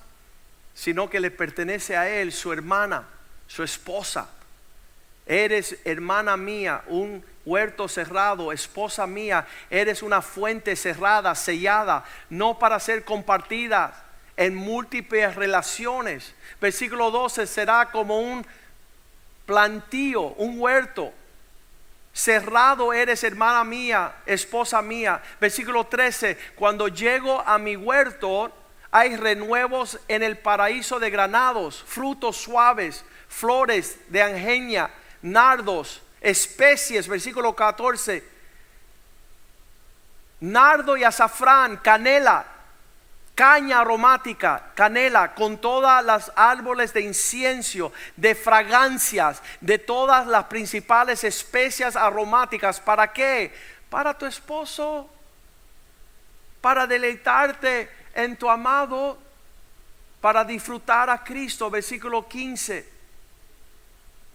[0.74, 3.04] sino que le pertenece a él, su hermana,
[3.46, 4.28] su esposa.
[5.26, 12.80] Eres hermana mía, un huerto cerrado, esposa mía, eres una fuente cerrada, sellada, no para
[12.80, 14.04] ser compartida
[14.37, 16.35] en múltiples relaciones.
[16.61, 18.46] Versículo 12 será como un
[19.46, 21.12] plantío, un huerto.
[22.12, 25.22] Cerrado eres, hermana mía, esposa mía.
[25.40, 28.52] Versículo 13, cuando llego a mi huerto,
[28.92, 34.90] hay renuevos en el paraíso de granados, frutos suaves, flores de angenia,
[35.22, 38.24] nardos, especies, versículo 14,
[40.40, 42.44] nardo y azafrán, canela,
[43.37, 51.22] caña aromática, canela, con todas las árboles de incienso, de fragancias, de todas las principales
[51.22, 52.81] especias aromáticas.
[52.81, 53.55] ¿Para qué?
[53.88, 55.09] Para tu esposo,
[56.61, 59.18] para deleitarte en tu amado,
[60.20, 61.70] para disfrutar a Cristo.
[61.70, 63.00] Versículo 15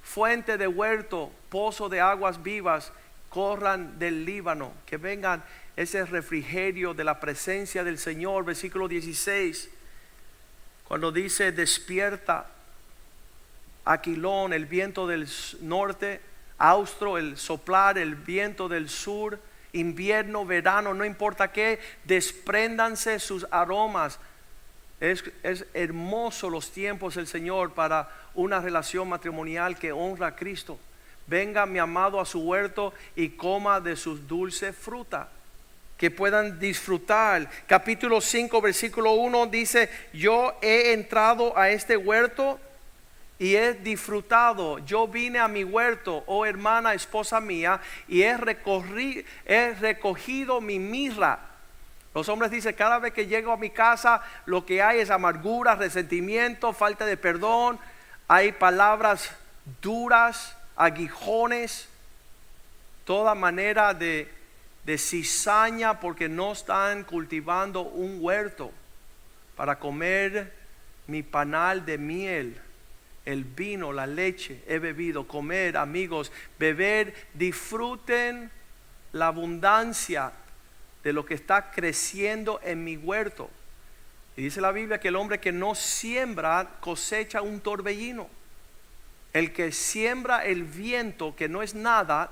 [0.06, 2.94] fuente de huerto, pozo de aguas vivas,
[3.30, 5.44] corran del Líbano, que vengan
[5.76, 8.46] ese refrigerio de la presencia del Señor.
[8.46, 9.70] Versículo 16,
[10.88, 12.46] cuando dice, despierta
[13.84, 15.28] Aquilón, el viento del
[15.62, 16.22] norte,
[16.60, 19.40] austro, el soplar, el viento del sur,
[19.76, 24.20] invierno, verano, no importa qué, despréndanse sus aromas.
[25.00, 30.80] Es, es hermoso los tiempos del Señor para una relación matrimonial que honra a Cristo.
[31.28, 35.30] Venga mi amado a su huerto y coma de sus dulces fruta.
[35.98, 37.50] Que puedan disfrutar.
[37.68, 42.60] Capítulo 5, versículo 1 dice, yo he entrado a este huerto
[43.38, 44.80] y he disfrutado.
[44.80, 48.38] Yo vine a mi huerto, oh hermana, esposa mía, y he,
[49.46, 51.40] he recogido mi mirra.
[52.14, 55.76] Los hombres dicen, cada vez que llego a mi casa, lo que hay es amargura,
[55.76, 57.78] resentimiento, falta de perdón,
[58.28, 59.32] hay palabras
[59.82, 61.90] duras, aguijones,
[63.04, 64.30] toda manera de
[64.98, 68.72] cizaña porque no están cultivando un huerto
[69.56, 70.54] para comer
[71.08, 72.62] mi panal de miel,
[73.26, 78.52] el vino, la leche, he bebido, comer, amigos, beber, disfruten
[79.12, 80.32] la abundancia
[81.04, 83.50] de lo que está creciendo en mi huerto.
[84.38, 88.30] Y dice la Biblia que el hombre que no siembra cosecha un torbellino.
[89.34, 92.30] El que siembra el viento, que no es nada,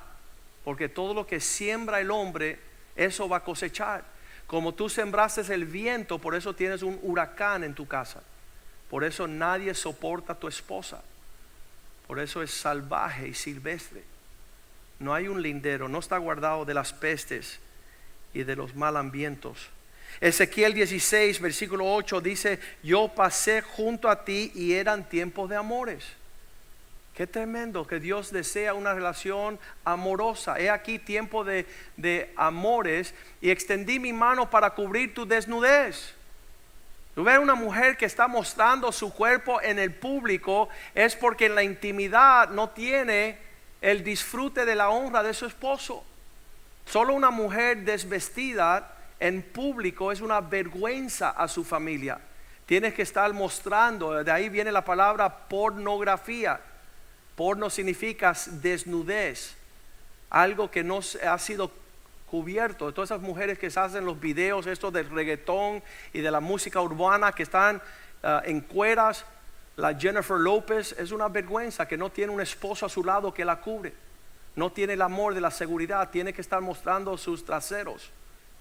[0.63, 2.59] porque todo lo que siembra el hombre,
[2.95, 4.03] eso va a cosechar.
[4.47, 8.21] Como tú sembraste el viento, por eso tienes un huracán en tu casa.
[8.93, 11.01] Por eso nadie soporta a tu esposa.
[12.05, 14.03] Por eso es salvaje y silvestre.
[14.99, 17.59] No hay un lindero, no está guardado de las pestes
[18.35, 19.57] y de los mal ambientos.
[20.21, 26.05] Ezequiel 16, versículo 8 dice, yo pasé junto a ti y eran tiempos de amores.
[27.15, 30.59] Qué tremendo que Dios desea una relación amorosa.
[30.59, 31.65] He aquí tiempo de,
[31.97, 36.13] de amores y extendí mi mano para cubrir tu desnudez.
[37.15, 41.63] Ves una mujer que está mostrando su cuerpo en el público es porque en la
[41.63, 43.37] intimidad no tiene
[43.81, 46.03] el disfrute de la honra de su esposo.
[46.85, 52.19] Solo una mujer desvestida en público es una vergüenza a su familia.
[52.65, 56.59] Tienes que estar mostrando, de ahí viene la palabra pornografía.
[57.35, 59.55] Porno significa desnudez,
[60.29, 61.71] algo que no ha sido
[62.33, 62.91] cubierto.
[62.91, 66.81] Todas esas mujeres que se hacen los videos, esto del reggaetón y de la música
[66.81, 67.79] urbana que están
[68.23, 69.23] ah, en cueras,
[69.75, 73.45] la Jennifer López es una vergüenza que no tiene un esposo a su lado que
[73.45, 73.93] la cubre.
[74.55, 78.09] No tiene el amor de la seguridad, tiene que estar mostrando sus traseros.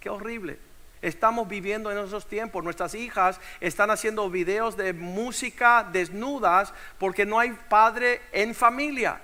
[0.00, 0.58] Qué horrible.
[1.00, 2.62] Estamos viviendo en esos tiempos.
[2.62, 9.18] Nuestras hijas están haciendo videos de música desnudas porque no hay padre en familia.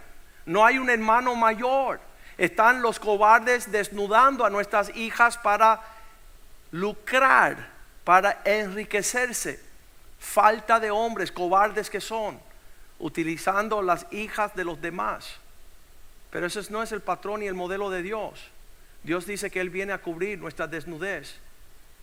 [0.46, 2.07] No hay un hermano mayor.
[2.38, 5.80] Están los cobardes desnudando a nuestras hijas para
[6.70, 7.68] lucrar,
[8.04, 9.60] para enriquecerse.
[10.20, 12.40] Falta de hombres, cobardes que son,
[13.00, 15.36] utilizando las hijas de los demás.
[16.30, 18.48] Pero ese no es el patrón y el modelo de Dios.
[19.02, 21.36] Dios dice que Él viene a cubrir nuestra desnudez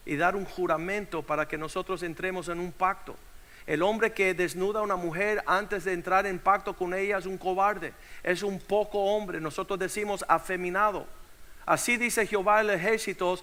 [0.06, 3.16] y dar un juramento para que nosotros entremos en un pacto.
[3.68, 7.26] El hombre que desnuda a una mujer antes de entrar en pacto con ella es
[7.26, 11.08] un cobarde, es un poco hombre, nosotros decimos afeminado.
[11.66, 13.40] Así dice Jehová el ejército,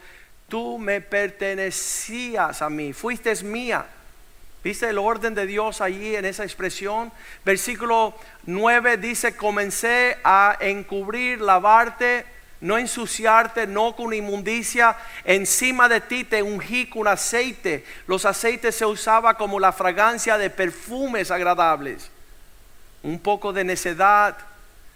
[0.48, 3.86] tú me pertenecías a mí, fuiste mía.
[4.62, 7.10] ¿Viste el orden de Dios allí en esa expresión?
[7.44, 8.14] Versículo
[8.46, 12.24] 9 dice, comencé a encubrir, lavarte
[12.62, 14.96] no ensuciarte, no con inmundicia.
[15.24, 17.84] Encima de ti te ungí con aceite.
[18.06, 22.08] Los aceites se usaba como la fragancia de perfumes agradables.
[23.02, 24.38] Un poco de necedad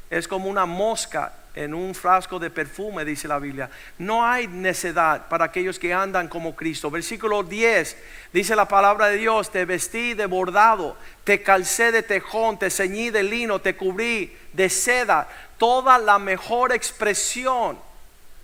[0.08, 3.68] es como una mosca en un frasco de perfume, dice la Biblia.
[3.98, 6.90] No hay necedad para aquellos que andan como Cristo.
[6.90, 7.96] Versículo 10
[8.32, 13.10] dice la palabra de Dios, te vestí de bordado, te calcé de tejón, te ceñí
[13.10, 15.28] de lino, te cubrí de seda.
[15.58, 17.78] Toda la mejor expresión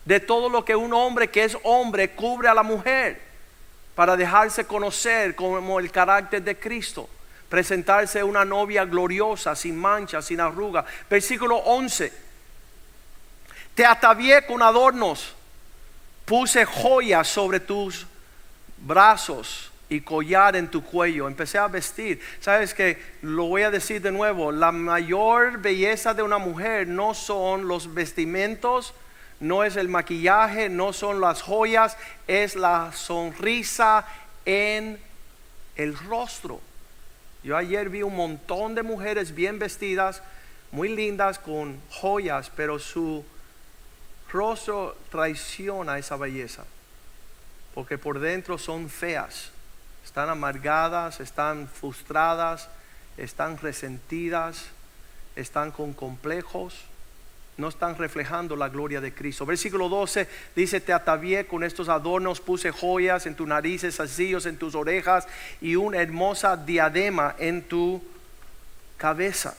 [0.05, 3.21] de todo lo que un hombre que es hombre cubre a la mujer
[3.95, 7.09] para dejarse conocer como el carácter de Cristo
[7.53, 10.87] presentarse una novia gloriosa, sin mancha, sin arruga.
[11.11, 12.32] Versículo 11.
[13.75, 15.35] Te atavié con adornos,
[16.25, 18.07] puse joyas sobre tus
[18.79, 21.27] brazos y collar en tu cuello.
[21.27, 22.21] Empecé a vestir.
[22.41, 27.15] Sabes que lo voy a decir de nuevo, la mayor belleza de una mujer no
[27.15, 28.95] son los vestimentos,
[29.41, 31.97] no es el maquillaje, no son las joyas,
[32.27, 34.07] es la sonrisa
[34.45, 35.01] en
[35.77, 36.61] el rostro.
[37.43, 40.23] Yo ayer vi un montón de mujeres bien vestidas,
[40.71, 43.25] muy lindas con joyas, pero su
[44.33, 46.65] rostro traiciona esa belleza,
[47.75, 49.51] porque por dentro son feas,
[50.05, 52.69] están amargadas, están frustradas,
[53.17, 54.67] están resentidas,
[55.37, 56.75] están con complejos,
[57.59, 59.45] no están reflejando la gloria de Cristo.
[59.45, 60.27] Versículo 12
[60.57, 65.29] dice, te atavié con estos adornos, puse joyas en tus narices, asillos en tus orejas
[65.61, 68.03] y una hermosa diadema en tu
[68.97, 69.55] cabeza.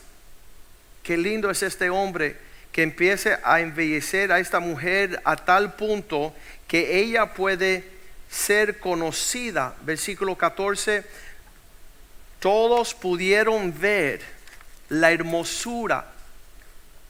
[1.04, 6.34] Qué lindo es este hombre que empiece a embellecer a esta mujer a tal punto
[6.68, 7.84] que ella puede
[8.30, 9.76] ser conocida.
[9.84, 11.06] Versículo 14,
[12.40, 14.22] todos pudieron ver
[14.90, 16.08] la hermosura,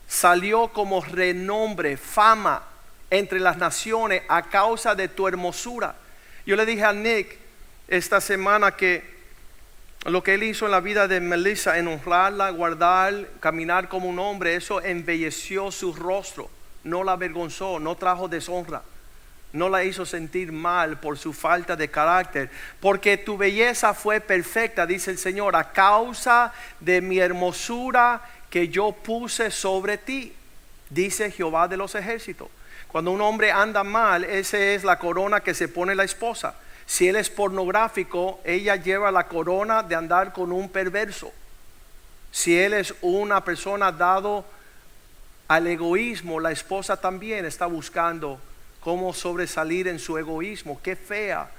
[0.08, 2.62] salió como renombre, fama
[3.10, 5.96] entre las naciones a causa de tu hermosura.
[6.46, 7.38] Yo le dije a Nick
[7.88, 9.13] esta semana que
[10.06, 14.20] lo que él hizo en la vida de Melissa, en honrarla, guardar, caminar como un
[14.20, 16.50] hombre, eso embelleció su rostro,
[16.84, 18.82] no la avergonzó, no trajo deshonra,
[19.54, 22.50] no la hizo sentir mal por su falta de carácter,
[22.82, 26.52] porque tu belleza fue perfecta, dice el Señor, a causa
[26.82, 30.34] de mi hermosura que yo puse sobre ti,
[30.90, 32.50] dice Jehová de los ejércitos.
[32.90, 36.56] Cuando un hombre anda mal, esa es la corona que se pone la esposa.
[36.94, 41.34] Si él es pornográfico, ella lleva la corona de andar con un perverso.
[42.32, 44.46] Si él es una persona dado
[45.48, 48.40] al egoísmo, la esposa también está buscando
[48.80, 50.80] cómo sobresalir en su egoísmo.
[50.84, 51.50] Qué fea,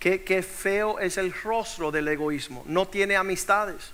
[0.00, 2.64] qué, qué feo es el rostro del egoísmo.
[2.66, 3.92] No tiene amistades,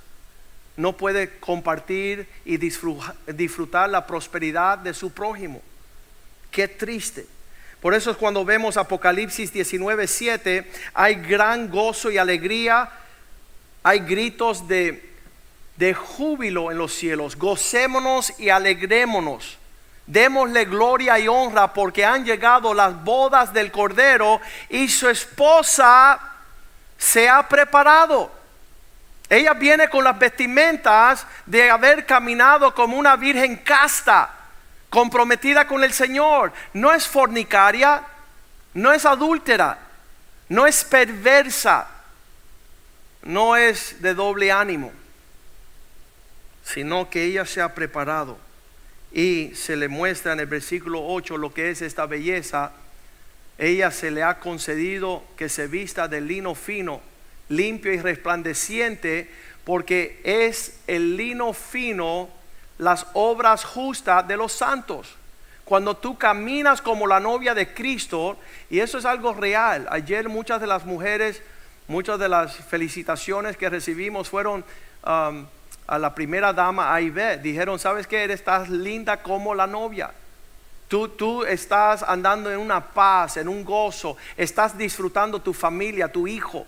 [0.78, 5.60] no puede compartir y disfrutar la prosperidad de su prójimo.
[6.50, 7.26] Qué triste.
[7.80, 12.90] Por eso es cuando vemos Apocalipsis 19, 7, hay gran gozo y alegría,
[13.84, 15.14] hay gritos de,
[15.76, 17.36] de júbilo en los cielos.
[17.36, 19.58] Gocémonos y alegrémonos.
[20.06, 26.18] Démosle gloria y honra porque han llegado las bodas del Cordero y su esposa
[26.96, 28.32] se ha preparado.
[29.30, 34.37] Ella viene con las vestimentas de haber caminado como una virgen casta
[34.90, 38.02] comprometida con el Señor, no es fornicaria,
[38.74, 39.78] no es adúltera,
[40.48, 41.88] no es perversa,
[43.22, 44.92] no es de doble ánimo,
[46.64, 48.38] sino que ella se ha preparado
[49.12, 52.72] y se le muestra en el versículo 8 lo que es esta belleza.
[53.56, 57.00] Ella se le ha concedido que se vista de lino fino,
[57.48, 59.28] limpio y resplandeciente,
[59.64, 62.30] porque es el lino fino
[62.78, 65.14] las obras justas de los santos.
[65.64, 68.38] Cuando tú caminas como la novia de Cristo,
[68.70, 69.86] y eso es algo real.
[69.90, 71.42] Ayer muchas de las mujeres,
[71.88, 74.64] muchas de las felicitaciones que recibimos fueron
[75.04, 75.46] um,
[75.86, 76.96] a la primera dama.
[77.42, 78.24] Dijeron, ¿sabes qué?
[78.24, 80.10] Eres estás linda como la novia.
[80.88, 86.26] Tú, tú, estás andando en una paz, en un gozo, estás disfrutando tu familia, tu
[86.26, 86.66] hijo.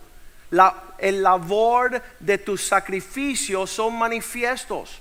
[0.98, 5.00] El labor de tus sacrificios son manifiestos.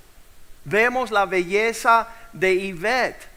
[0.64, 3.28] Vemos la belleza de Yvette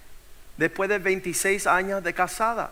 [0.57, 2.71] después de 26 años de casada.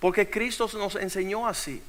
[0.00, 1.82] Porque Cristo nos enseñó así.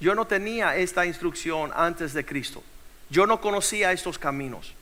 [0.00, 2.62] Yo no tenía esta instrucción antes de Cristo.
[3.10, 4.74] Yo no conocía estos caminos.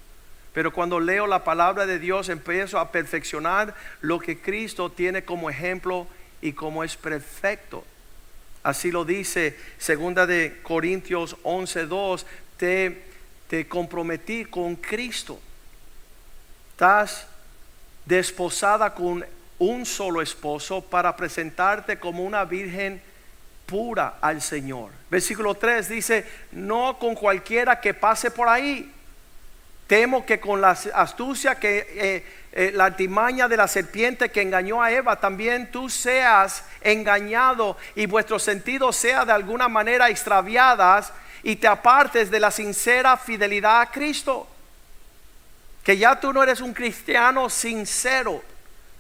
[0.53, 5.51] Pero cuando leo la palabra de Dios empiezo a perfeccionar lo que Cristo tiene como
[5.51, 6.07] ejemplo
[6.41, 7.85] y como es perfecto.
[8.63, 12.25] Así lo dice segunda de Corintios 11:2,
[12.57, 13.15] te
[13.49, 15.39] te comprometí con Cristo
[16.75, 17.29] estás
[18.05, 19.25] desposada con
[19.61, 23.01] un solo esposo para presentarte como una virgen
[23.65, 24.91] pura al Señor.
[25.09, 28.93] Versículo 3 dice, no con cualquiera que pase por ahí.
[29.87, 34.83] Temo que con la astucia que eh, eh, la artimaña de la serpiente que engañó
[34.83, 41.13] a Eva, también tú seas engañado y vuestro sentido sea de alguna manera extraviadas
[41.45, 44.49] y te apartes de la sincera fidelidad a Cristo.
[45.85, 48.43] Que ya tú no eres un cristiano sincero,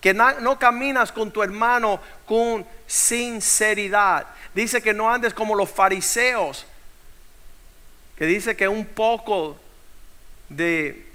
[0.01, 4.27] que no caminas con tu hermano con sinceridad.
[4.55, 6.67] Dice que no andes como los fariseos,
[8.17, 9.57] que dice que un poco
[10.49, 11.09] de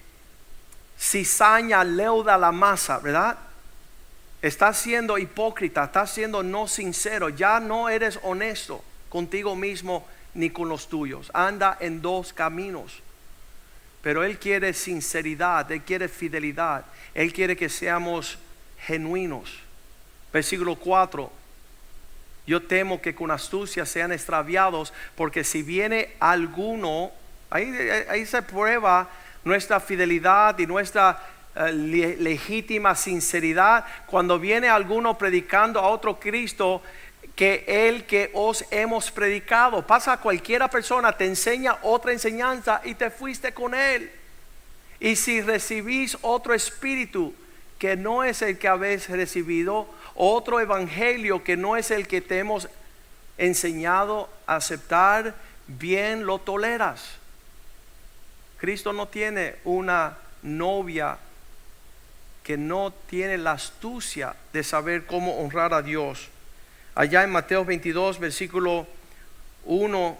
[0.99, 3.37] cizaña leuda la masa, ¿verdad?
[4.41, 10.67] Estás siendo hipócrita, estás siendo no sincero, ya no eres honesto contigo mismo ni con
[10.67, 11.29] los tuyos.
[11.33, 13.01] Anda en dos caminos.
[14.01, 18.37] Pero Él quiere sinceridad, Él quiere fidelidad, Él quiere que seamos
[18.79, 19.59] genuinos.
[20.31, 21.31] Versículo 4.
[22.47, 27.11] Yo temo que con astucia sean extraviados, porque si viene alguno,
[27.49, 27.65] ahí,
[28.09, 29.09] ahí se prueba
[29.43, 31.21] nuestra fidelidad y nuestra
[31.55, 36.81] eh, legítima sinceridad cuando viene alguno predicando a otro Cristo
[37.35, 39.85] que el que os hemos predicado.
[39.85, 44.11] Pasa a cualquiera persona, te enseña otra enseñanza y te fuiste con él.
[44.99, 47.33] Y si recibís otro espíritu
[47.77, 52.39] que no es el que habéis recibido, otro evangelio que no es el que te
[52.39, 52.67] hemos
[53.37, 55.33] enseñado a aceptar,
[55.67, 57.19] bien lo toleras.
[58.57, 61.17] Cristo no tiene una novia
[62.43, 66.27] que no tiene la astucia de saber cómo honrar a Dios.
[66.99, 68.85] Allá en Mateo 22, versículo
[69.63, 70.17] 1,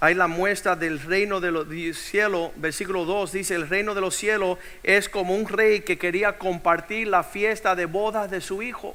[0.00, 1.66] hay la muestra del reino de los
[1.98, 2.52] cielos.
[2.54, 7.08] Versículo 2 dice, el reino de los cielos es como un rey que quería compartir
[7.08, 8.94] la fiesta de bodas de su hijo.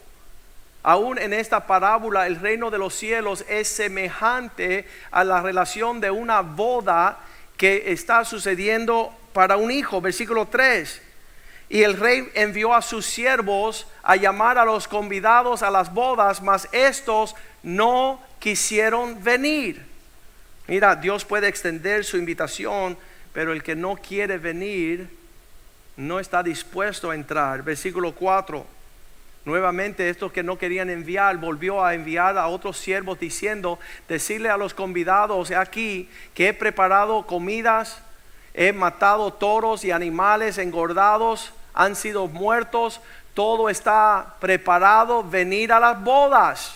[0.82, 6.10] Aún en esta parábola, el reino de los cielos es semejante a la relación de
[6.10, 7.20] una boda
[7.58, 10.00] que está sucediendo para un hijo.
[10.00, 11.02] Versículo 3.
[11.74, 16.40] Y el rey envió a sus siervos a llamar a los convidados a las bodas,
[16.40, 19.84] mas estos no quisieron venir.
[20.68, 22.96] Mira, Dios puede extender su invitación,
[23.34, 25.10] pero el que no quiere venir
[25.98, 27.64] no está dispuesto a entrar.
[27.64, 28.64] Versículo 4.
[29.44, 34.58] Nuevamente estos que no querían enviar volvió a enviar a otros siervos diciendo, decirle a
[34.58, 37.98] los convidados aquí que he preparado comidas,
[38.54, 43.02] he matado toros y animales engordados, han sido muertos,
[43.34, 46.76] todo está preparado, venir a las bodas.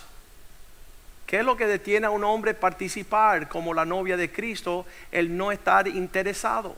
[1.26, 4.86] ¿Qué es lo que detiene a un hombre participar como la novia de Cristo?
[5.12, 6.76] El no estar interesado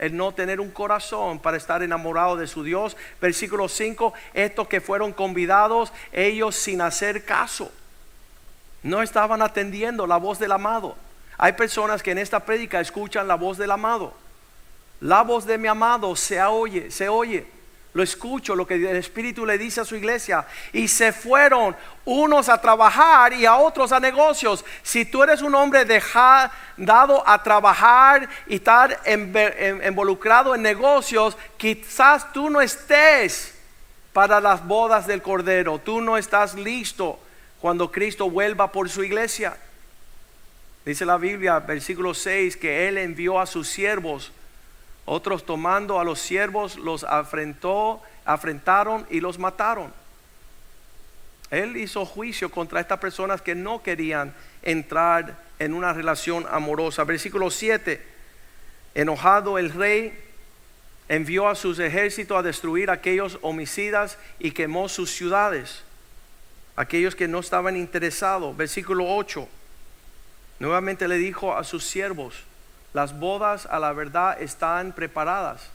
[0.00, 2.96] el no tener un corazón para estar enamorado de su Dios.
[3.20, 7.70] Versículo 5, estos que fueron convidados, ellos sin hacer caso,
[8.82, 10.96] no estaban atendiendo la voz del amado.
[11.36, 14.14] Hay personas que en esta prédica escuchan la voz del amado.
[15.00, 17.46] La voz de mi amado se oye, se oye.
[17.92, 20.46] Lo escucho, lo que el Espíritu le dice a su iglesia.
[20.72, 21.74] Y se fueron
[22.04, 24.64] unos a trabajar y a otros a negocios.
[24.82, 25.84] Si tú eres un hombre
[26.76, 29.00] dado a trabajar y estar
[29.86, 33.54] involucrado en negocios, quizás tú no estés
[34.12, 35.80] para las bodas del Cordero.
[35.80, 37.18] Tú no estás listo
[37.60, 39.56] cuando Cristo vuelva por su iglesia.
[40.84, 44.30] Dice la Biblia, versículo 6, que Él envió a sus siervos
[45.04, 49.92] otros tomando a los siervos los afrentó, afrentaron y los mataron.
[51.50, 54.32] Él hizo juicio contra estas personas que no querían
[54.62, 57.04] entrar en una relación amorosa.
[57.04, 58.00] Versículo 7.
[58.94, 60.16] Enojado el rey
[61.08, 65.82] envió a sus ejércitos a destruir a aquellos homicidas y quemó sus ciudades.
[66.76, 68.56] Aquellos que no estaban interesados.
[68.56, 69.48] Versículo 8.
[70.60, 72.44] Nuevamente le dijo a sus siervos,
[72.92, 75.70] las bodas a la verdad están preparadas,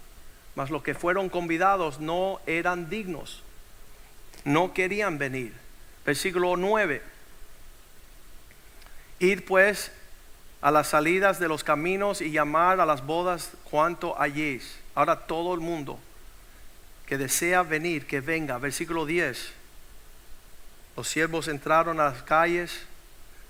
[0.55, 3.43] mas los que fueron convidados no eran dignos,
[4.43, 5.53] no querían venir.
[6.05, 7.01] Versículo 9.
[9.19, 9.91] Ir pues
[10.61, 14.79] a las salidas de los caminos y llamar a las bodas cuanto halléis.
[14.93, 15.99] Ahora todo el mundo
[17.05, 18.57] que desea venir, que venga.
[18.57, 19.53] Versículo 10.
[20.97, 22.85] Los siervos entraron a las calles,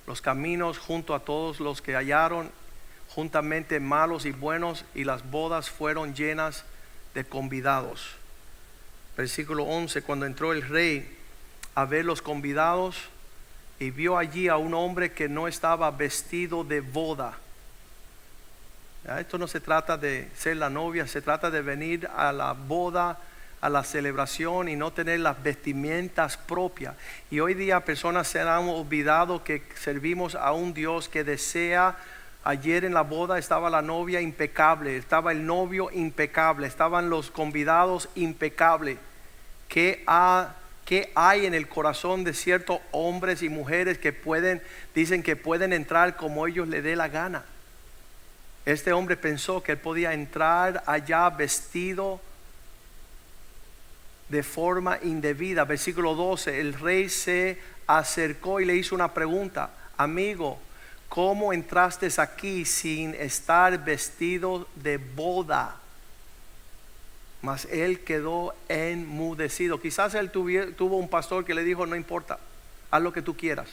[0.08, 2.52] los caminos junto a todos los que hallaron
[3.16, 6.66] juntamente malos y buenos, y las bodas fueron llenas
[7.14, 8.12] de convidados.
[9.16, 11.18] Versículo 11, cuando entró el rey
[11.76, 12.98] a ver los convidados
[13.80, 17.38] y vio allí a un hombre que no estaba vestido de boda.
[19.18, 23.18] Esto no se trata de ser la novia, se trata de venir a la boda
[23.62, 26.96] a la celebración y no tener las vestimentas propias.
[27.32, 31.98] Y hoy día personas se han olvidado que servimos a un Dios que desea
[32.48, 38.08] Ayer en la boda estaba la novia impecable, estaba el novio impecable, estaban los convidados
[38.14, 39.00] impecables.
[39.68, 40.04] ¿Qué,
[41.16, 44.62] hay en el corazón de ciertos hombres y mujeres que pueden,
[44.94, 47.46] dicen que pueden entrar como ellos le dé la gana?
[48.68, 52.22] Este hombre pensó que él podía entrar allá vestido
[54.30, 55.66] de forma indebida.
[55.66, 60.60] Versículo 12, el rey se acercó y le hizo una pregunta, amigo,
[61.10, 65.78] ¿cómo entraste aquí sin estar vestido de boda?
[67.42, 69.80] Mas él quedó enmudecido.
[69.80, 72.40] Quizás él tuvo un pastor que le dijo, no importa,
[72.92, 73.70] haz lo que tú quieras.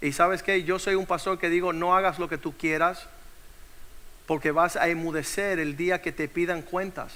[0.00, 3.06] Y sabes que yo soy un pastor que digo, no hagas lo que tú quieras,
[4.26, 7.12] porque vas a enmudecer el día que te pidan cuentas.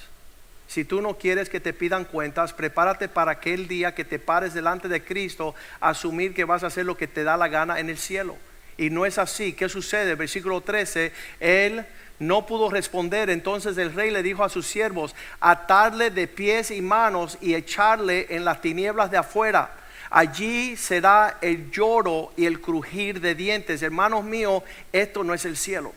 [0.69, 4.55] Si tú no quieres que te pidan cuentas, prepárate para aquel día que te pares
[4.55, 7.91] delante de Cristo, asumir que vas a hacer lo que te da la gana en
[7.91, 8.37] el cielo.
[8.81, 9.53] Y no es así.
[9.53, 10.15] ¿Qué sucede?
[10.15, 11.85] Versículo 13, él
[12.19, 13.29] no pudo responder.
[13.29, 18.27] Entonces el rey le dijo a sus siervos, atarle de pies y manos y echarle
[18.31, 19.71] en las tinieblas de afuera.
[20.09, 23.83] Allí será el lloro y el crujir de dientes.
[23.83, 24.63] Hermanos míos,
[24.95, 25.93] esto no es el cielo.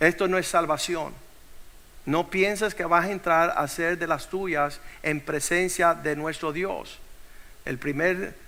[0.00, 1.14] Esto no es salvación.
[2.04, 6.52] No pienses que vas a entrar a ser de las tuyas en presencia de nuestro
[6.52, 6.98] Dios.
[7.64, 8.42] El primer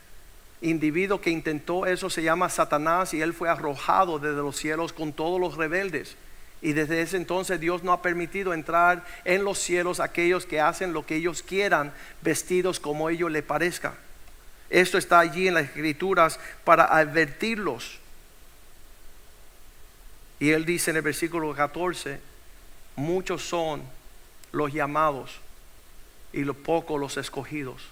[0.60, 5.12] individuo que intentó eso se llama Satanás y él fue arrojado desde los cielos con
[5.12, 6.16] todos los rebeldes.
[6.62, 10.92] Y desde ese entonces Dios no ha permitido entrar en los cielos aquellos que hacen
[10.92, 11.92] lo que ellos quieran,
[12.22, 13.94] vestidos como ellos le parezca.
[14.70, 17.98] Esto está allí en las escrituras para advertirlos.
[20.40, 22.18] Y él dice en el versículo 14,
[22.96, 23.82] muchos son
[24.52, 25.38] los llamados
[26.32, 27.82] y los pocos los escogidos.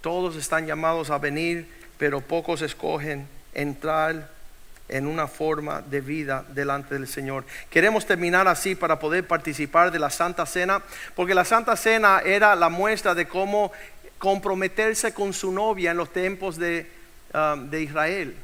[0.00, 1.66] Todos están llamados a venir,
[1.98, 4.28] pero pocos escogen entrar
[4.88, 7.44] en una forma de vida delante del Señor.
[7.70, 10.82] Queremos terminar así para poder participar de la Santa Cena,
[11.14, 13.72] porque la Santa Cena era la muestra de cómo
[14.18, 16.90] comprometerse con su novia en los tiempos de,
[17.34, 18.34] um, de Israel.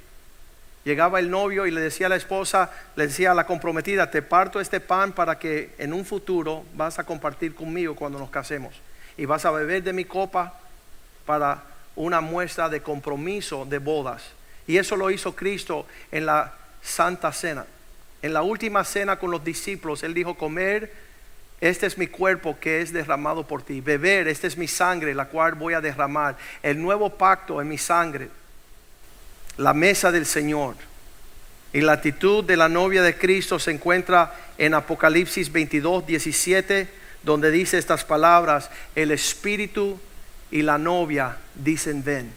[0.84, 4.20] Llegaba el novio y le decía a la esposa, le decía a la comprometida, te
[4.20, 8.74] parto este pan para que en un futuro vas a compartir conmigo cuando nos casemos.
[9.16, 10.60] Y vas a beber de mi copa
[11.26, 11.64] para
[11.96, 14.22] una muestra de compromiso de bodas.
[14.66, 17.66] Y eso lo hizo Cristo en la Santa Cena.
[18.22, 20.92] En la última cena con los discípulos, Él dijo, comer,
[21.60, 23.80] este es mi cuerpo que es derramado por ti.
[23.80, 26.36] Beber, esta es mi sangre, la cual voy a derramar.
[26.62, 28.28] El nuevo pacto en mi sangre.
[29.56, 30.74] La mesa del Señor.
[31.72, 36.88] Y la actitud de la novia de Cristo se encuentra en Apocalipsis 22, 17,
[37.22, 39.98] donde dice estas palabras, el Espíritu
[40.50, 42.32] y la novia dicen ven.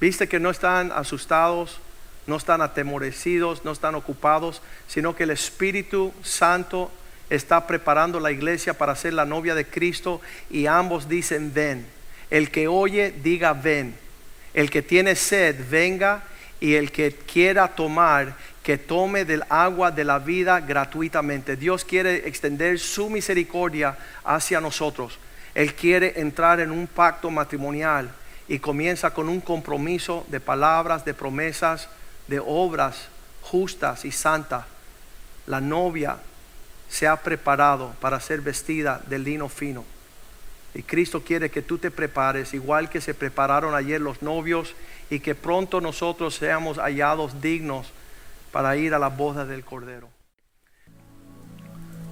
[0.00, 1.78] Viste que no están asustados,
[2.26, 6.90] no están atemorecidos, no están ocupados, sino que el Espíritu Santo
[7.28, 10.20] está preparando la iglesia para ser la novia de Cristo
[10.50, 11.86] y ambos dicen ven.
[12.30, 13.94] El que oye, diga ven.
[14.54, 16.24] El que tiene sed, venga
[16.60, 21.56] y el que quiera tomar, que tome del agua de la vida gratuitamente.
[21.56, 25.18] Dios quiere extender su misericordia hacia nosotros.
[25.54, 28.10] Él quiere entrar en un pacto matrimonial
[28.48, 31.88] y comienza con un compromiso de palabras, de promesas,
[32.28, 33.08] de obras
[33.42, 34.64] justas y santas.
[35.46, 36.18] La novia
[36.88, 39.84] se ha preparado para ser vestida de lino fino.
[40.74, 44.74] Y Cristo quiere que tú te prepares igual que se prepararon ayer los novios
[45.10, 47.92] y que pronto nosotros seamos hallados dignos
[48.52, 50.08] para ir a la boda del Cordero.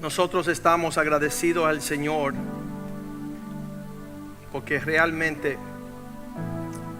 [0.01, 2.35] Nosotros estamos agradecidos al Señor
[4.53, 5.59] porque realmente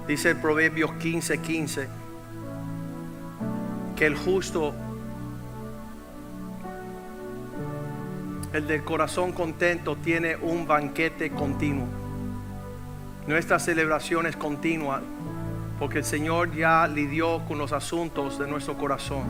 [0.07, 1.89] dice el Proverbios 15:15 15,
[3.97, 4.75] que el justo,
[8.53, 11.87] el del corazón contento, tiene un banquete continuo.
[13.27, 15.03] Nuestra celebración es continua
[15.79, 19.23] porque el Señor ya lidió con los asuntos de nuestro corazón.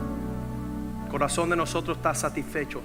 [1.05, 2.81] El corazón de nosotros está satisfecho.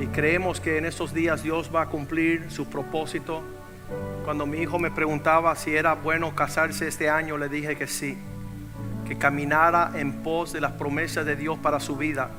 [0.00, 3.42] Y creemos que en estos días Dios va a cumplir su propósito
[4.24, 8.16] cuando mi hijo me preguntaba si era bueno casarse este año, le dije que sí,
[9.06, 12.30] que caminara en pos de las promesas de Dios para su vida.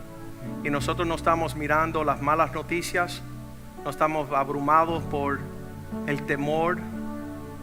[0.63, 3.21] Y nosotros no estamos mirando las malas noticias,
[3.83, 5.39] no estamos abrumados por
[6.07, 6.79] el temor.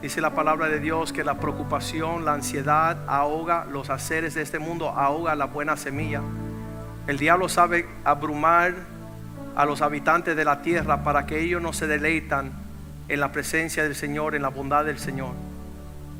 [0.00, 4.60] Dice la palabra de Dios que la preocupación, la ansiedad ahoga los haceres de este
[4.60, 6.22] mundo, ahoga la buena semilla.
[7.08, 8.74] El diablo sabe abrumar
[9.56, 12.61] a los habitantes de la tierra para que ellos no se deleitan
[13.08, 15.32] en la presencia del Señor, en la bondad del Señor.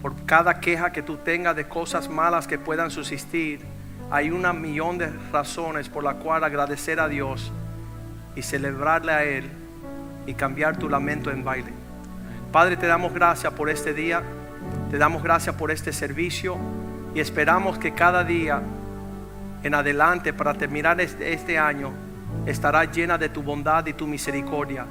[0.01, 3.61] Por cada queja que tú tengas de cosas malas que puedan subsistir,
[4.11, 7.51] hay una millón de razones por la cual agradecer a Dios
[8.37, 9.49] y celebrarle a Él
[10.27, 11.73] y cambiar tu lamento en baile.
[12.51, 14.23] Padre, te damos gracias por este día,
[14.91, 16.57] te damos gracias por este servicio
[17.15, 18.61] y esperamos que cada día
[19.63, 21.93] en adelante para terminar este, este año
[22.47, 24.85] estará llena de tu bondad y tu misericordia,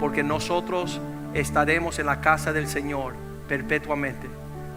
[0.00, 1.00] porque nosotros
[1.40, 3.14] estaremos en la casa del Señor
[3.48, 4.28] perpetuamente.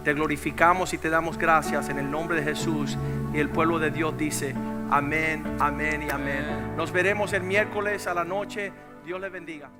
[0.04, 2.96] Te glorificamos y te damos gracias en el nombre de Jesús.
[3.34, 4.54] Y el pueblo de Dios dice,
[4.90, 6.76] amén, amén y amén.
[6.76, 8.72] Nos veremos el miércoles a la noche.
[9.04, 9.70] Dios le bendiga.